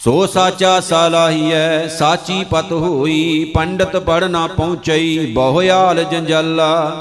[0.08, 6.92] ਸੋ ਸਾਚਾ ਸਾਲਾਹੀਐ, ਸਾਚੀ ਪਤ ਹੋਈ, ਪੰਡਤ ਪੜ ਨਾ ਪਹੁੰਚਈ, ਬਹੁਆਲ ਜੰਜਾਲਾ।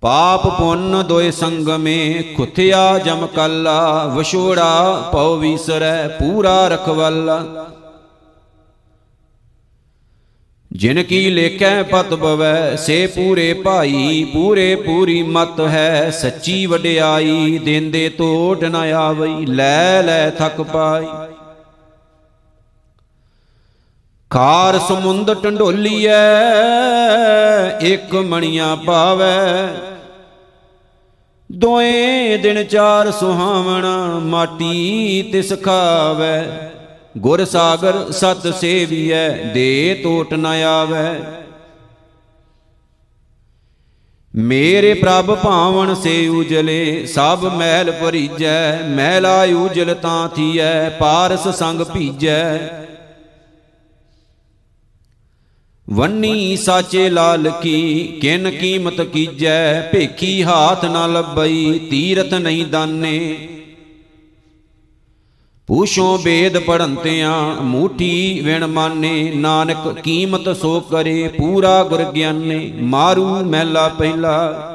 [0.00, 7.44] ਪਾਪ ਪੁੰਨ ਦੋਇ ਸੰਗਮੇ, ਖੁਥਿਆ ਜਮ ਕੱਲਾ, ਵਿਛੋੜਾ ਪਉ ਵੀਸਰੈ, ਪੂਰਾ ਰਖਵਾਲਾ।
[10.76, 18.08] ਜਿਨ ਕੀ ਲੇਖੈ ਪਤ ਬਵੈ, ਸੇ ਪੂਰੇ ਭਾਈ, ਪੂਰੇ ਪੂਰੀ ਮਤ ਹੈ। ਸੱਚੀ ਵਡਿਆਈ, ਦੇਂਦੇ
[18.08, 21.06] ਟੋਟ ਨ ਆਵਈ, ਲੈ ਲੈ ਥਕ ਪਾਈ।
[24.30, 26.10] ਖਾਰ ਸਮੁੰਦ ਟੰਡੋਲੀਐ,
[27.80, 29.68] ਇੱਕ ਮਣੀਆਂ ਪਾਵੈ।
[31.52, 36.70] ਦੋਏ ਦਿਨ ਚਾਰ ਸੁਹਾਵਣਾ, ਮਾਟੀ ਤਿਸ ਖਾਵੈ।
[37.18, 41.14] ਗੁਰ ਸਾਗਰ ਸਤ ਸੇਵੀਐ, ਦੇ ਟੋਟ ਨ ਆਵੈ।
[44.34, 52.58] ਮੇਰੇ ਪ੍ਰਭ ਭਾਵਨ ਸੇ ਉਜਲੇ, ਸਭ ਮਹਿਲ ਭਰੀਜੈ, ਮਹਿਲਾ ਉਜਲ ਤਾਂ ਥੀਐ, ਪਾਰਸ ਸੰਗ ਭੀਜੈ।
[55.90, 63.48] ਵੰਨੀ ਸਾਚੇ ਲਾਲ ਕੀ, ਕਿਨ ਕੀਮਤ ਕੀਜੈ, ਭੇਖੀ ਹਾਥ ਨਾ ਲੱਭਈ, ਤੀਰਥ ਨਹੀਂ ਦਾਨੇ।
[65.68, 73.88] ਪੂਛੋਂ ਬੇਦ ਪੜੰਤਿਆਂ, ਮੂਠੀ ਵਿਣ ਮਾਨੇ, ਨਾਨਕ ਕੀਮਤ ਸੋ ਕਰੇ, ਪੂਰਾ ਗੁਰ ਗਿਆਨੇ, ਮਾਰੂ ਮਹਿਲਾ
[73.88, 74.70] ਪਹਿਲਾ।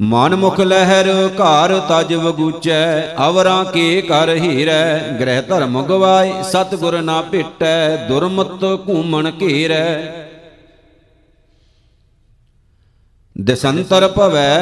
[0.00, 1.06] ਮਨ ਮੁਖ ਲਹਿਰ
[1.36, 9.30] ਘਰ ਤਜ ਵਗੂਚੈ, ਅਵਰਾਂ ਕੇ ਕਰ ਹੀਰੈ, ਗ੍ਰਹਿ ਧਰਮ ਗਵਾਏ, ਸਤਗੁਰ ਨਾ ਭੇਟੈ, ਦੁਰਮਤ ਘੂਮਣ
[9.42, 10.12] ਘੇਰੈ।
[13.36, 14.54] ਦਸੰਤਰ ਭਵੈ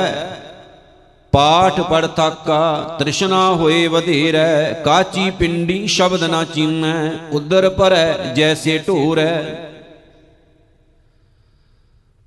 [1.37, 9.42] ਪਾਠ ਪੜ ਤਾਕਾ ਤ੍ਰਿਸ਼ਨਾ ਹੋਏ ਵਧੇਰੈ, ਕਾਚੀ ਪਿੰਡੀ ਸ਼ਬਦ ਨਾ ਚੀਨੈ, ਉਦਰ ਪਰੈ, ਜੈਸੇ ਢੋਰੈ।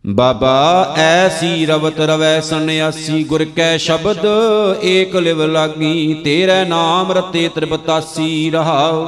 [0.06, 4.28] ਬਾਬਾ, ਐਸੀ ਰਵਤ ਰਵੈ ਸੰਨਿਆਸੀ, ਗੁਰ ਕੈ ਸ਼ਬਦ,
[4.84, 9.06] ਏਕ ਲਿਵ ਲਾਗੀ, ਤੇਰੇ ਨਾਮ ਰਤੇ ਤ੍ਰਿਪਤਾਸੀ ਰਹਾਉ।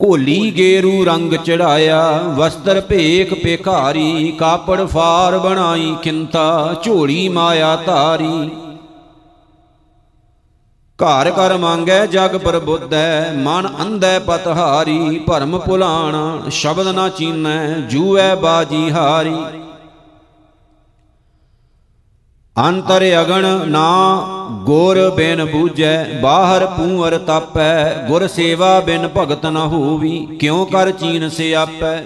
[0.00, 2.00] ਕੋਲੀ ਗੇਰੂ ਰੰਗ ਚੜਾਇਆ,
[2.36, 8.50] ਵਸਤਰ ਭੇਖ ਪੇਖਾਰੀ ਕਾਪੜ ਫਾਰ ਬਣਾਈ ਕਿੰਤਾ ਝੋਲੀ ਮਾਇਆ ਧਾਰੀ।
[10.98, 18.90] ਘਰ ਕਰ ਮੰਗੈ, ਜਗ ਪ੍ਰਬੁੱਧੈ, ਮਨ ਅੰਧੈ ਪਤਹਾਰੀ, ਭਰਮ ਭੁਲਾਣਾ, ਸ਼ਬਦ ਨਾ ਚੀਨੈ, ਜੂਐ ਬਾਜੀ
[18.90, 19.36] ਹਾਰੀ।
[22.56, 23.88] ਅੰਤਰ ਅਗਣ ਨਾ
[24.64, 31.28] ਗੁਰ ਬਿਨ ਬੂਝੈ, ਬਾਹਰ ਪੂਰ ਤਾਪੈ, ਗੁਰ ਸੇਵਾ ਬਿਨ ਭਗਤ ਨ ਹੋਵੀ, ਕਿਉ ਕਰ ਚੀਨ
[31.28, 32.00] ਸਿਆਪੈ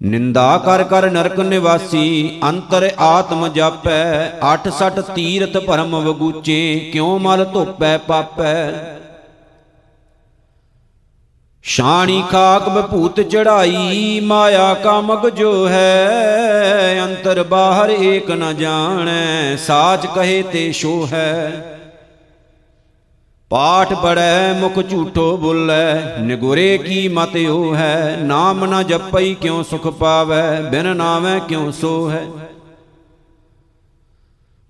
[0.00, 4.04] ਨਿੰਦਾ ਕਰ ਕਰ ਨਰਕ ਨਿਵਾਸੀ, ਅੰਤਰ ਆਤਮ ਜਾਪੈ
[4.42, 8.54] 86 ਤੀਰਥ ਭਰਮ ਵਗੂਚੇ, ਕਿਉ ਮਲ ਧੋਪੈ ਪਾਪੈ?
[11.70, 20.42] ਸ਼ਾਣੀ ਖਾਕ ਬਭੂਤ ਚੜਾਈ ਮਾਇਆ ਕਾਮਕ ਜੋ ਹੈ, ਅੰਤਰ ਬਾਹਰ ਏਕ ਨ ਜਾਣੈ, ਸਾਚ ਕਹੇ
[20.42, 21.64] ਤੇ ਸ਼ੋ ਹੈ।
[23.48, 29.86] ਪਾਠ ਪੜੈ ਮੁਖ ਝੂਠੋ ਬੁੱਲੈ, ਨਿਗੁਰੇ ਕੀ ਮਤ ਉਹ ਹੈ, ਨਾਮ ਨ ਜਪਈ ਕਿਉ ਸੁਖ
[29.86, 32.26] ਪਾਵੈ, ਬਿਨ ਨਾਮੈ ਕਿਉ ਸੋ ਹੈ।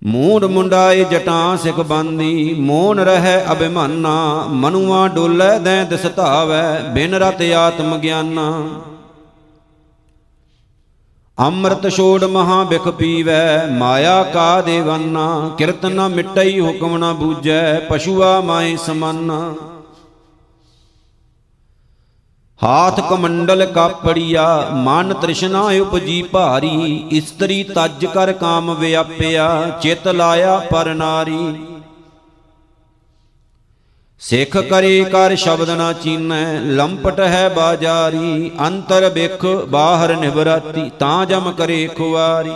[0.03, 7.97] ਮੂਡ ਮੁੰਡਾਏ ਜਟਾਂ ਸਿਖ ਬੰਦੀ, ਮੋਨ ਰਹਿ ਅਭਿਮਾਨਾ, ਮਨੁਆ ਡੋਲੇ ਦੈ ਦਿਸਤਾਵੈ ਬਿਨ ਰਤ ਆਤਮ
[7.97, 8.69] ਗਿਆਨਾ।
[11.37, 18.41] ਅੰਮ੍ਰਿਤ ਛੋੜ ਮਹਾ ਬਿਖ ਪੀਵੈ, ਮਾਇਆ ਕਾ ਦੇਵਾਨਾ ਕਿਰਤ ਨ ਮਿਟਈ ਹੁਕਮ ਨ ਬੂਝੈ, ਪਸ਼ੂਆ
[18.41, 19.53] ਮਾਏ ਸਮਾਨਾ।
[22.63, 30.93] ਹਾਥ ਕਮੰਡਲ ਕਾਪੜੀਆ, ਮਨ ਤ੍ਰਿਸ਼ਨਾ ਉਪਜੀ ਭਾਰੀ, ਇਸਤਰੀ ਤਜ ਕਰ ਕਾਮ ਵਿਆਪਿਆ, ਚਿਤ ਲਾਇਆ ਪਰ
[30.93, 31.55] ਨਾਰੀ।
[34.21, 41.51] ਸਿੱਖ ਕਰੇ ਕਰ ਸ਼ਬਦ ਨਾ ਚੀਨੈ, ਲੰਪਟ ਹੈ ਬਾਜਾਰੀ, ਅੰਤਰ ਬਿਖ ਬਾਹਰ ਨਿਵਰਾਤੀ, ਤਾਂ ਜਮ
[41.51, 42.51] ਕਰੇ ਖੁਆਰੀ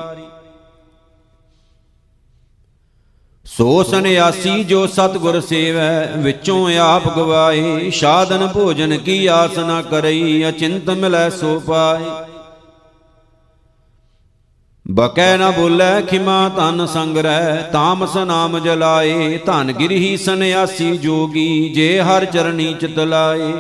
[3.58, 10.90] ਸੋ ਸੰਿਆਸੀ ਜੋ ਸਤਗੁਰ ਸੇਵੈ, ਵਿੱਚੋਂ ਆਪ ਗਵਾਏ। ਸਾਧਨ ਭੋਜਨ ਕੀ ਆਸ ਨਾ ਕਰਈ, ਅਚਿੰਤ
[10.90, 12.06] ਮਿਲੈ ਸੋ ਪਾਏ।
[14.92, 22.26] ਬਕੈ ਨਾ ਬੋਲੇ, ਖਿਮਾ ਧਨ ਸੰਗਰੈ, ਤਾਮਸ ਨਾਮ ਜਲਾਏ। ਧਨ ਗਿਰਹੀ ਸੰਿਆਸੀ ਜੋਗੀ, ਜੇ ਹਰ
[22.26, 23.54] ਚਰਣੀ ਚਿਤ ਲਾਏ।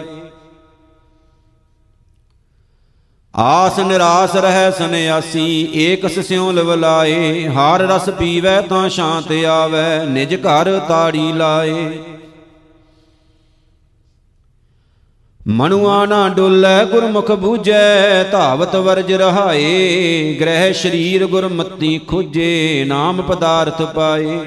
[3.36, 10.80] ਆਸ ਨਿਰਾਸ ਰਹਿ ਸੰਿਆਸੀ ਏਕਸ ਸਿਉ ਲਵਲਾਏ, ਹਾਰ ਰਸ ਪੀਵੈ ਤਾਂ ਸ਼ਾਂਤ ਆਵੈ, ਨਿਜ ਘਰ
[10.80, 12.00] ਤਾੜੀ ਲਾਏ।
[15.48, 24.40] ਮਨੁਆ ਨਾ ਡੁੱਲੈ, ਗੁਰਮੁਖ ਬੂਝੈ, ਧਾਵਤ ਵਰਜ ਰਹਾਏ, ਗ੍ਰਹਿ ਸ਼ਰੀਰ ਗੁਰਮਤੀ ਖੁਜੇ, ਨਾਮ ਪਦਾਰਥ ਪਾਏ।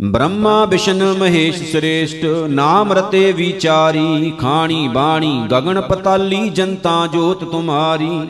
[0.00, 8.28] ਬ੍ਰਹਮਾ ਵਿਸ਼ਨ ਮਹੇਸ਼ ਸ੍ਰੇਸ਼ਟ, ਨਾਮ ਰਤੇ ਵਿਚਾਰੀ, ਖਾਣੀ ਬਾਣੀ ਗਗਨ ਪਤਾਲੀ, ਜਨਤਾ ਜੋਤ ਤੁਮਾਰੀ।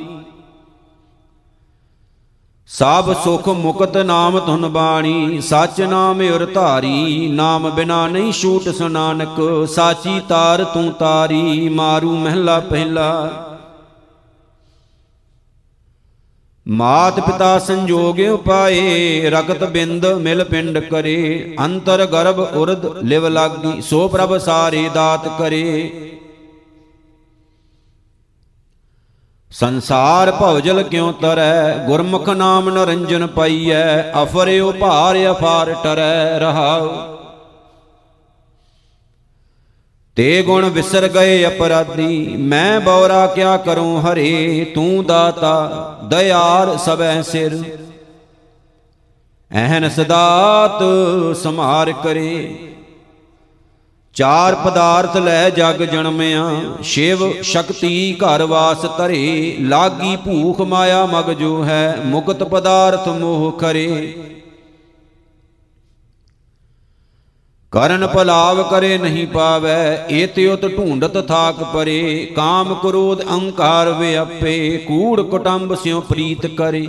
[2.67, 9.69] ਸਭ ਸੁਖ ਮੁਕਤ ਨਾਮ ਧੁਨ ਬਾਣੀ, ਸਚ ਨਾਮ ਉਰ ਧਾਰੀ, ਨਾਮ ਬਿਨਾ ਨਹੀਂ ਛੂਟ ਸੁਨਾਨਕ
[9.69, 13.31] ਸਾਚੀ ਤਾਰ ਤੂੰ ਤਾਰੀ, ਮਾਰੂ ਮਹਿਲਾ ਪਹਿਲਾ।
[16.69, 24.09] ਮਾਤ ਪਿਤਾ ਸੰਜੋਗ ਉਪਾਏ, ਰਗਤ ਬਿੰਦ ਮਿਲ ਪਿੰਡ ਕਰੇ, ਅੰਤਰ ਗਰਭ ਉਰਦ ਲਿਵ ਲਾਗੀ, ਸੋ
[24.09, 25.91] ਪ੍ਰਭ ਸਾਰੇ ਦਾਤ ਕਰੇ।
[29.51, 37.14] ਸੰਸਾਰ ਭਵਜਲ ਕਿਉ ਤਰੈ, ਗੁਰਮੁਖ ਨਾਮ ਨਰੰਜਨ ਪਾਈਐ ਅਫਰਿਓ ਭਾਰ ਅਫਾਰ ਟਰੈ ਰਹਾਉ।
[40.17, 47.81] ਤੇ ਗੁਣ ਵਿਸਰ ਗਏ ਅਪਰਾਧੀ। ਮੈਂ ਬੌਰਾ ਕਿਆ ਕਰੂੰ ਹਰੇ, ਤੂੰ ਦਾਤਾ, ਦਇਆਰ ਸਭੈ ਸਿਰ।
[49.53, 50.83] ਐਹਨ ਸਦਾਤ
[51.37, 52.59] ਸਮਾਰ ਕਰੇ।
[54.15, 56.51] ਚਾਰ ਪਦਾਰਥ ਲੈ ਜਗ ਜਨਮਿਆ,
[56.83, 64.17] ਸ਼ਿਵ ਸ਼ਕਤੀ ਘਰ ਵਾਸ ਧਰੇ। ਲਾਗੀ ਭੂਖ ਮਾਇਆ ਮਗ ਜੋ ਹੈ, ਮੁਕਤ ਪਦਾਰਥ ਮੋਹ ਕਰੇ
[67.75, 75.21] ਕਰਨ ਭਲਾਵ ਕਰੇ ਨਹੀਂ ਪਾਵੈ ਏਤਿ ਉਤ ਢੂੰਡਤ ਥਾਕ ਪਰੇ। ਕਾਮ ਕ੍ਰੋਧ ਅਹੰਕਾਰ ਵਿਅਪੇ, ਕੂੜ
[75.21, 76.87] ਕੁਟੰਬ ਸਿਉ ਪ੍ਰੀਤ ਕਰੇ।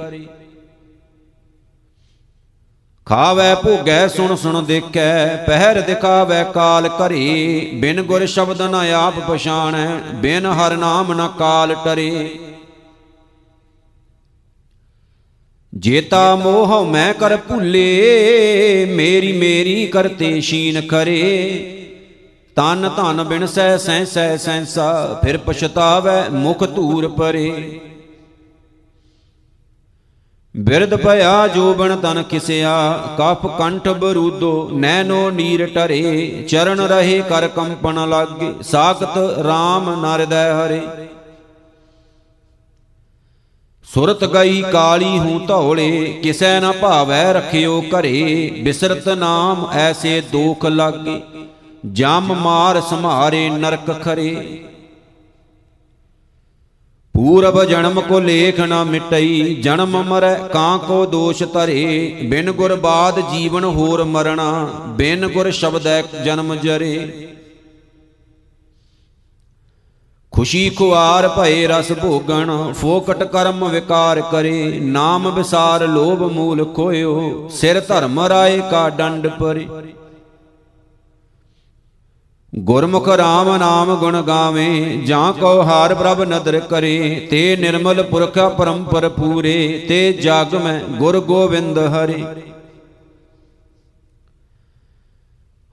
[3.08, 9.88] ਖਾਵੈ, ਭੋਗੈ, ਸੁਣ ਸੁਣ ਦੇਖੈ, ਪਹਿਰ ਦਿਖਾਵੈ ਕਾਲ ਘਰੇ। ਬਿਨ ਗੁਰ ਸ਼ਬਦ ਨ ਆਪ ਪਛਾਣੈ,
[10.16, 12.40] ਬਿਨ ਹਰ ਨਾਮ ਨ ਕਾਲ ਟਰੇ।
[15.76, 21.72] ਜੇਤਾ ਮੋਹ ਮੈਂ ਕਰ ਭੁੱਲੇ, ਮੇਰੀ ਮੇਰੀ ਕਰਤੇ ਸ਼ੀਨ ਕਰੇ
[22.58, 27.80] ਤਨ ਧਨ ਬਿਨ ਸਹਿ ਸਹਿ ਸਹਿ ਸੈਂਸਾ ਫਿਰ ਪਛਤਾਵੈ ਮੁਖ ਧੂਰ ਪਰੇ।
[30.56, 32.76] ਬਿਰਧ ਭਇਆ ਜੋਬਨ ਤਨ ਕਿਸਿਆ,
[33.18, 40.82] ਕਫ ਕੰਠ ਬਰੂਦੋ ਨੈਨੋ ਨੀਰ ਟਰੇ। ਚਰਨ ਰਹੇ ਕਰ ਕੰਪਨ ਲਾਗੇ, ਸਾਖਤ RAM ਨਰਦੈ ਹਰੇ।
[43.96, 51.22] ਸੁਰਤ ਗਈ ਕਾਲੀ ਹੂੰ ਧੌਲੇ, ਕਿਸੈ ਨਾ ਭਾਵੈ ਰਖਿਓ ਘਰੇ, ਬਿਸਰਤ ਨਾਮ ਐਸੇ ਦੋਖ ਲਾਗੇ,
[51.92, 54.36] ਜਮ ਮਾਰ ਸੰਹਾਰੇ ਨਰਕ ਖਰੇ।
[57.16, 63.20] ਪੂਰਬ ਜਨਮ ਕੋ ਲੇਖ ਨਾ ਮਿਟਈ, ਜਨਮ ਮਰੈ ਕਾਂ ਕੋ ਦੋਸ਼ ਧਰੇ। ਬਿਨ ਗੁਰ ਬਾਦ
[63.32, 67.28] ਜੀਵਨ ਹੋਰ ਮਰਣਾ, ਬਿਨ ਗੁਰ ਸ਼ਬਦੈ ਜਨਮ ਜਰੇ।
[70.36, 77.80] ਖੁਸ਼ੀ ਖੁਆਰ ਭਏ ਰਸ ਭੋਗਣ, ਫੋਕਟ ਕਰਮ ਵਿਕਾਰ ਕਰੇ। ਨਾਮ ਵਿਸਾਰ ਲੋਭ ਮੂਲ ਖੋਇਓ, ਸਿਰ
[77.80, 79.68] ਧਰਮ ਰਾਏ ਕਾ ਡੰਡ ਪਰੇ।
[82.54, 89.10] ਗੁਰਮੁਖ RAM ਨਾਮ ਗੁਣ ਗਾਵੇ, ਜਾਂ ਕੋ ਹਾਰ ਪ੍ਰਭ ਨਦਰ ਕਰੇ। ਤੇ ਨਿਰਮਲ ਪੁਰਖ ਪਰੰਪਰ
[89.10, 92.24] ਪੂਰੇ, ਤੇ ਜਗ ਮੈਂ ਗੁਰ ਗੋਬਿੰਦ ਹਰੇ।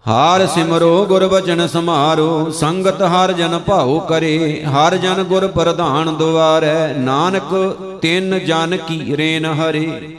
[0.07, 6.95] ਹਾਰ ਸਿਮਰੋ ਗੁਰ ਬਚਨ ਸਮਾਰੋ, ਸੰਗਤ ਹਰ ਜਨ ਭਾਉ ਕਰੇ, ਹਰ ਜਨ ਗੁਰ ਪ੍ਰਧਾਨ ਦੁਆਰੈ,
[6.95, 7.55] ਨਾਨਕ
[8.03, 10.19] ਤਿੰਨ ਜਨ ਕੀ ਰੇਨ ਹਰੇ।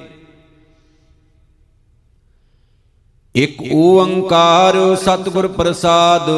[3.35, 6.29] ਇਕ ਓੰਕਾਰ ਸਤਿਗੁਰ ਪ੍ਰਸਾਦ,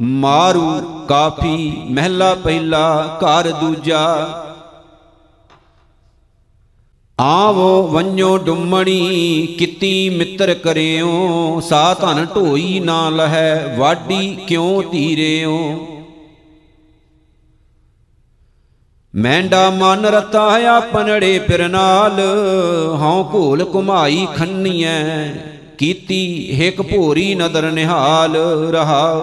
[0.00, 4.04] ਮਾਰੂ ਕਾਫੀ, ਮਹਿਲਾ ਪਹਿਲਾ ਘਰ ਦੂਜਾ।
[7.24, 15.78] ਆਵੋ ਵੰਜੋ ਡੁੰਮਣੀ, ਕਿਤੀ ਮਿੱਤਰ ਕਰਿਓ, ਸਾ ਧਨ ਢੋਈ ਨਾ ਲਹੈ, ਵਾਢੀ ਕਿਉ ਧੀਰਿਓ?
[19.14, 22.20] ਮੈਂਡਾ ਮਨ ਰਤਾ ਆਪਨੜੇ ਪਿਰ ਨਾਲ,
[23.02, 25.28] ਹਉ ਘੋਲ ਕੁਮਾਈ ਖੰਨੀਐ,
[25.78, 28.36] ਕੀਤੀ ਹਿਕ ਭੋਰੀ ਨਦਰ ਨਿਹਾਲ
[28.70, 29.20] ਰਹਾ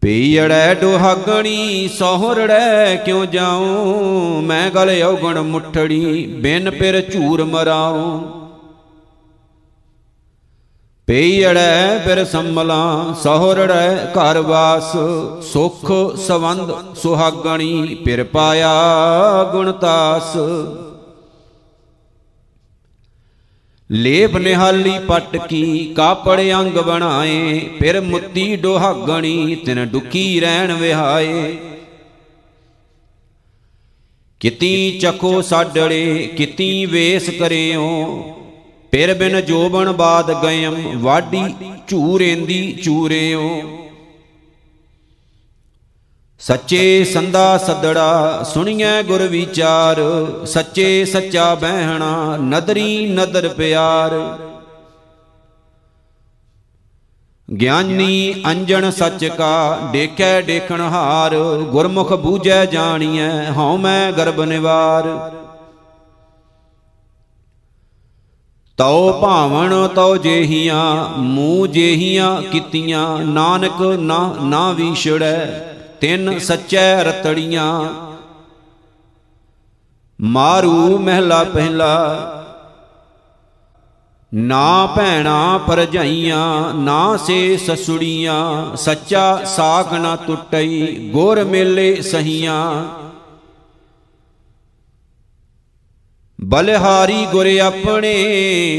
[0.00, 3.64] ਪੀੜੈ ਦੁਹਾਗਣੀ ਸੋਹਰੜੈ ਕਿਉ ਜਾਉ?
[4.40, 8.20] ਮੈਂ ਗਲ ਔਗਣ ਮੁੱਠੜੀ, ਬਿਨ ਪਿਰ ਝੂਰ ਮਰਾਉ।
[11.06, 14.92] ਪੀੜੈ ਪਿਰ ਸੰਮਲਾ ਸੋਹਰੜੈ ਘਰ ਵਾਸ।
[15.52, 18.72] ਸੁਖ ਸਵੰਦ ਸੁਹਾਗਣੀ, ਪਿਰ ਪਾਇਆ
[19.52, 20.36] ਗੁਣਤਾਸ
[23.92, 31.56] ਲੇਪ ਨਿਹਾਲੀ ਪਟ ਕੀ, ਕਾਪੜ ਅੰਗ ਬਣਾਏ, ਫਿਰ ਮੁੱਤੀ ਡੋਹਾਗਣੀ, ਤਿਨ ਡੁਕੀ ਰਹਿਣ ਵਿਹਾਏ।
[34.40, 38.06] ਕਿਤੀ ਚਖੋ ਸਾਡੜੇ, ਕਿਤੀ ਵੇਸ ਕਰਿਓ,
[38.92, 41.42] ਫਿਰ ਬਿਨ ਜੋਬਨ ਬਾਦ ਗਇਮ ਵਾਢੀ
[41.88, 43.62] ਝੂਰੇਂਦੀ ਚੂਰਿਓ।
[46.40, 49.96] ਸੱਚੇ ਸੰਦਾ ਸੱਦੜਾ ਸੁਣੀਐ ਗੁਰ ਵਿਚਾਰ,
[50.46, 54.38] ਸੱਚੇ ਸੱਚਾ ਬਹਿਣਾ ਨਦਰੀ ਨਦਰ ਪਿਆਰ।
[57.60, 61.36] ਗਿਆਨੀ ਅੰਜਣ ਸੱਚ ਕਾ ਦੇਖੈ ਦੇਖਣ ਹਾਰ,
[61.70, 65.08] ਗੁਰਮੁਖ ਬੂਝੈ ਜਾਣੀਐ ਹਉ ਮੈਂ ਗਰਬ ਨਿਵਾਰ।
[68.78, 75.69] ਤਉ ਭਾਵਨ ਤਉ ਜੇਹੀਆਂ, ਮੂਹ ਜੇਹੀਆਂ ਕੀਤੀਆਂ, ਨਾਨਕ ਨਾ ਨਾ ਵਿਛੜੈ।
[76.00, 77.94] ਤਿੰਨ ਸੱਚੈ ਰਤੜੀਆਂ।
[80.20, 82.26] ਮਾਰੂ ਮਹਿਲਾ ਪਹਿਲਾ।
[84.34, 92.84] ਨਾ ਭੈਣਾ ਪਰਜਾਈਆਂ, ਨਾ ਸੇ ਸਸੁੜੀਆਂ। ਸੱਚਾ ਸਾਖ ਨਾ ਟੁੱਟਈ, ਗੁਰ ਮੇਲੇ ਸਹੀਆਂ।
[96.40, 98.14] ਬਲਿਹਾਰੀ ਗੁਰ ਆਪਣੇ,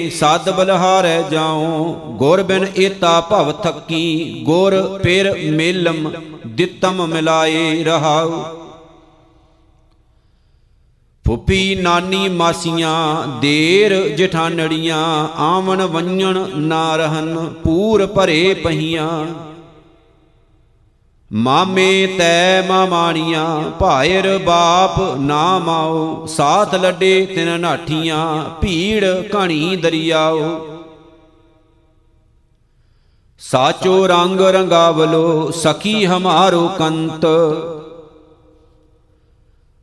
[0.10, 6.12] ਸਦ ਬਲਹਾਰੈ ਜਾਉ। ਗੁਰ ਬਿਨ ਏਤਾ ਭਵ ਥੱਕੀ, ਗੁਰ ਪਿਰ ਮੇਲਮ
[6.56, 8.43] ਦਿੱਤਮ ਮਿਲਾਏ ਰਹਾਉ।
[11.28, 19.26] ਫੁੱਪੀ ਨਾਨੀ ਮਾਸੀਆਂ, ਦੇਰ ਜਠਾਨੜੀਆਂ, ਆਵਣ ਵੰਜਣ ਨਾ ਰਹਨ ਪੂਰ ਭਰੇ ਪਹੀਆਂ।
[21.34, 30.68] ਮਾਮੇ ਤੈ ਮਾਮਾਣੀਆਂ, ਭਾਇਰ ਬਾਪ ਨਾ ਮਾਓ, ਸਾਥ ਲੱਡੇ ਤਿਨ ਨਾਠੀਆਂ, ਭੀੜ ਕਣੀ ਦਰਿਆਓ।
[33.42, 37.26] ਸਾਚੋ ਰੰਗ ਰੰਗਾਵਲੋ ਸਖੀ ਹਮਾਰੋ ਕੰਤ।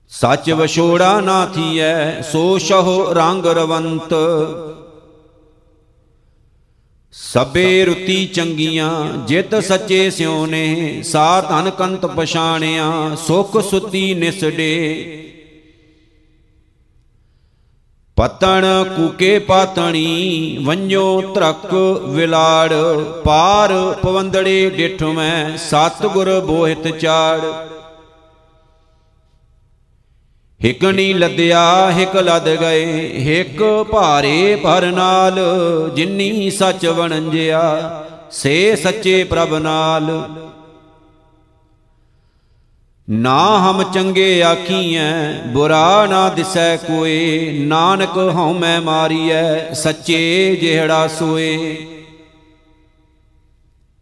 [0.09, 4.15] ਸੱਚ ਵਿਛੋੜਾ ਨਾ ਥੀਐ, ਸੋ ਸ਼ਹੁ ਰੰਗ ਰਵੰਤ।
[7.13, 15.28] ਸਬੇ ਰੁਤੀ ਚੰਗੀਆਂ, ਜਿਤ ਸੱਚੇ ਸਿਉ ਨੇ ਸਾ ਧਨ ਕੰਤ ਪਛਾਣਿਆ, ਸੁਖ ਸੁਤੀ ਨਿਸੜੇ।
[18.19, 18.65] ਪਤਣ
[18.97, 21.75] ਕੂਕੇ ਪਾਤਣੀ, ਵੰਜੋ ਤਰਕ
[22.07, 22.73] ਵਿਲਾੜ,
[23.25, 27.41] ਪਾਰ ਪਵੰਦੜੇ ਡਿਠ ਮੈਂ ਸਤਗੁਰ ਬੋਹਿਤ ਚਾੜ।
[30.65, 32.85] ਹਿਕਣੀ ਲੱਦਿਆ, ਹਿਕ ਲੱਦ ਗਏ,
[33.19, 35.39] ਹਿਕ ਭਾਰੇ ਭਰ ਨਾਲ,
[35.95, 37.63] ਜਿਨੀ ਸੱਚ ਵਣੰਜਿਆ,
[38.31, 40.11] ਸੇ ਸੱਚੇ ਪ੍ਰਭ ਨਾਲ।
[43.09, 51.77] ਨਾ ਹਮ ਚੰਗੇ ਆਖੀਐ, ਬੁਰਾ ਨਾ ਦਿਸੈ ਕੋਏ ਨਾਨਕ ਹਉ ਮੈਂ ਮਾਰੀਐ, ਸੱਚੇ ਜਿਹੜਾ ਸੋਏ।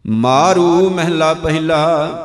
[0.04, 2.22] ਮਾਰੂ ਮਹਿਲਾ ਪਹਿਲਾ,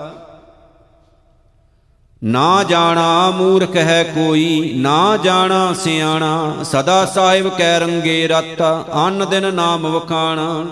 [2.23, 8.61] ਨਾ ਜਾਣਾ ਮੂਰਖ ਹੈ ਕੋਈ, ਨਾ ਜਾਣਾ ਸਿਆਣਾ। ਸਦਾ ਸਾਹਿਬ ਕੈ ਰੰਗੇ ਰਤ,
[9.07, 10.65] ਅਨ ਦਿਨ ਨਾਮ ਵਖਾਣਾ।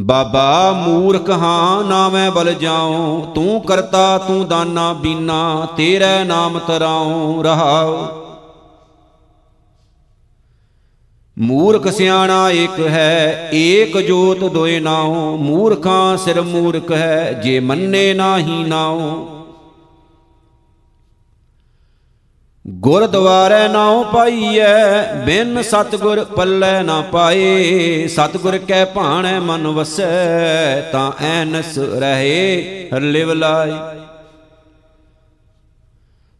[0.00, 7.42] ਬਾਬਾ ਮੂਰਖ ਹਾਂ ਨਾ ਮੈਂ ਬਲ ਜਾਉ। ਤੂੰ ਕਰਤਾ, ਤੂੰ ਦਾਨਾ ਬੀਨਾ, ਤੇਰਾ ਨਾਮ ਤਰਾਉ
[7.42, 8.06] ਰਹਾਉ।
[11.38, 18.64] ਮੂਰਖ ਸਿਆਣਾ ਇੱਕ ਹੈ, ਏਕ ਜੋਤ ਦੋਏ ਨਾਉ। ਮੂਰਖਾਂ ਸਿਰ ਮੂਰਖ ਹੈ, ਜੇ ਮੰਨੇ ਨਾਹੀ
[18.64, 19.37] ਨਾਉ।
[22.68, 31.78] ਗੁਰਦੁਆਰੇ ਨਾਉ ਪਾਈਐ, ਬਿਨ ਸਤਗੁਰ ਪੱਲੇ ਨਾ ਪਾਏ। ਸਤਗੁਰ ਕੈ ਭਾਣੈ ਮਨ ਵਸੈ, ਤਾਂ ਐਨਸ
[31.78, 33.72] ਰਹੇ ਲਿਵ ਲਾਈ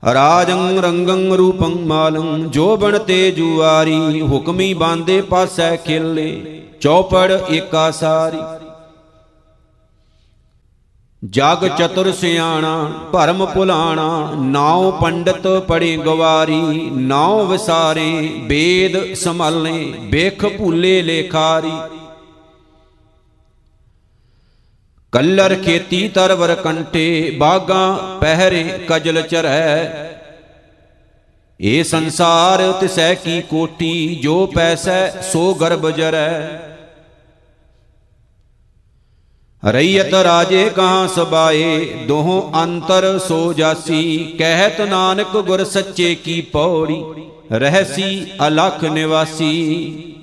[0.03, 8.39] ਰਾਜੰ ਰੰਗੰ ਰੂਪੰ ਮਾਲੰ ਜੋਬਨ ਤੇ ਜੁਆਰੀ, ਹੁਕਮੀ ਬਾਂਦੇ ਪਾਸੈ ਖਿੱਲੇ, ਚੌਪੜ ਏਕਾ ਸਾਰੀ।
[11.23, 18.11] ਜਗ ਚਤੁਰ ਸਿਆਣਾ, ਭਰਮ ਭੁਲਾਣਾ, ਨਾਉ ਪੰਡਤ ਪੜੀ ਗਵਾਰੀ, ਨਾਉ ਵਿਸਾਰੇ,
[18.43, 21.73] ਵੇਦ ਸੰਭਲਨੇ ਵੇਖ ਭੂਲੇ ਲੇਖਾਰੀ।
[25.13, 30.05] ਕੱਲਰ ਖੇਤੀ ਤਰਵਰ ਕੰਟੇ, ਬਾਗਾ ਪਹਿਰੇ ਕਜਲ ਚਰੈ
[31.61, 36.61] ਇਹ ਸੰਸਾਰ ਤਿਸੈ ਕੀ ਕੋਟੀ, ਜੋ ਪੈਸੈ ਸੋ ਗਰਭ ਜਰੈ
[39.63, 47.03] ਰਈਤ ਰਾਜੇ ਕਹਾਂ ਸਬਾਏ, ਦੋਹੋਂ ਅੰਤਰ ਸੋ ਜਾਸੀ, ਕਹਿਤ ਨਾਨਕ ਗੁਰ ਸੱਚੇ ਕੀ ਪੌੜੀ,
[47.53, 50.15] ਰਹਿਸੀ ਅਲਖ ਨਿਵਾਸੀ।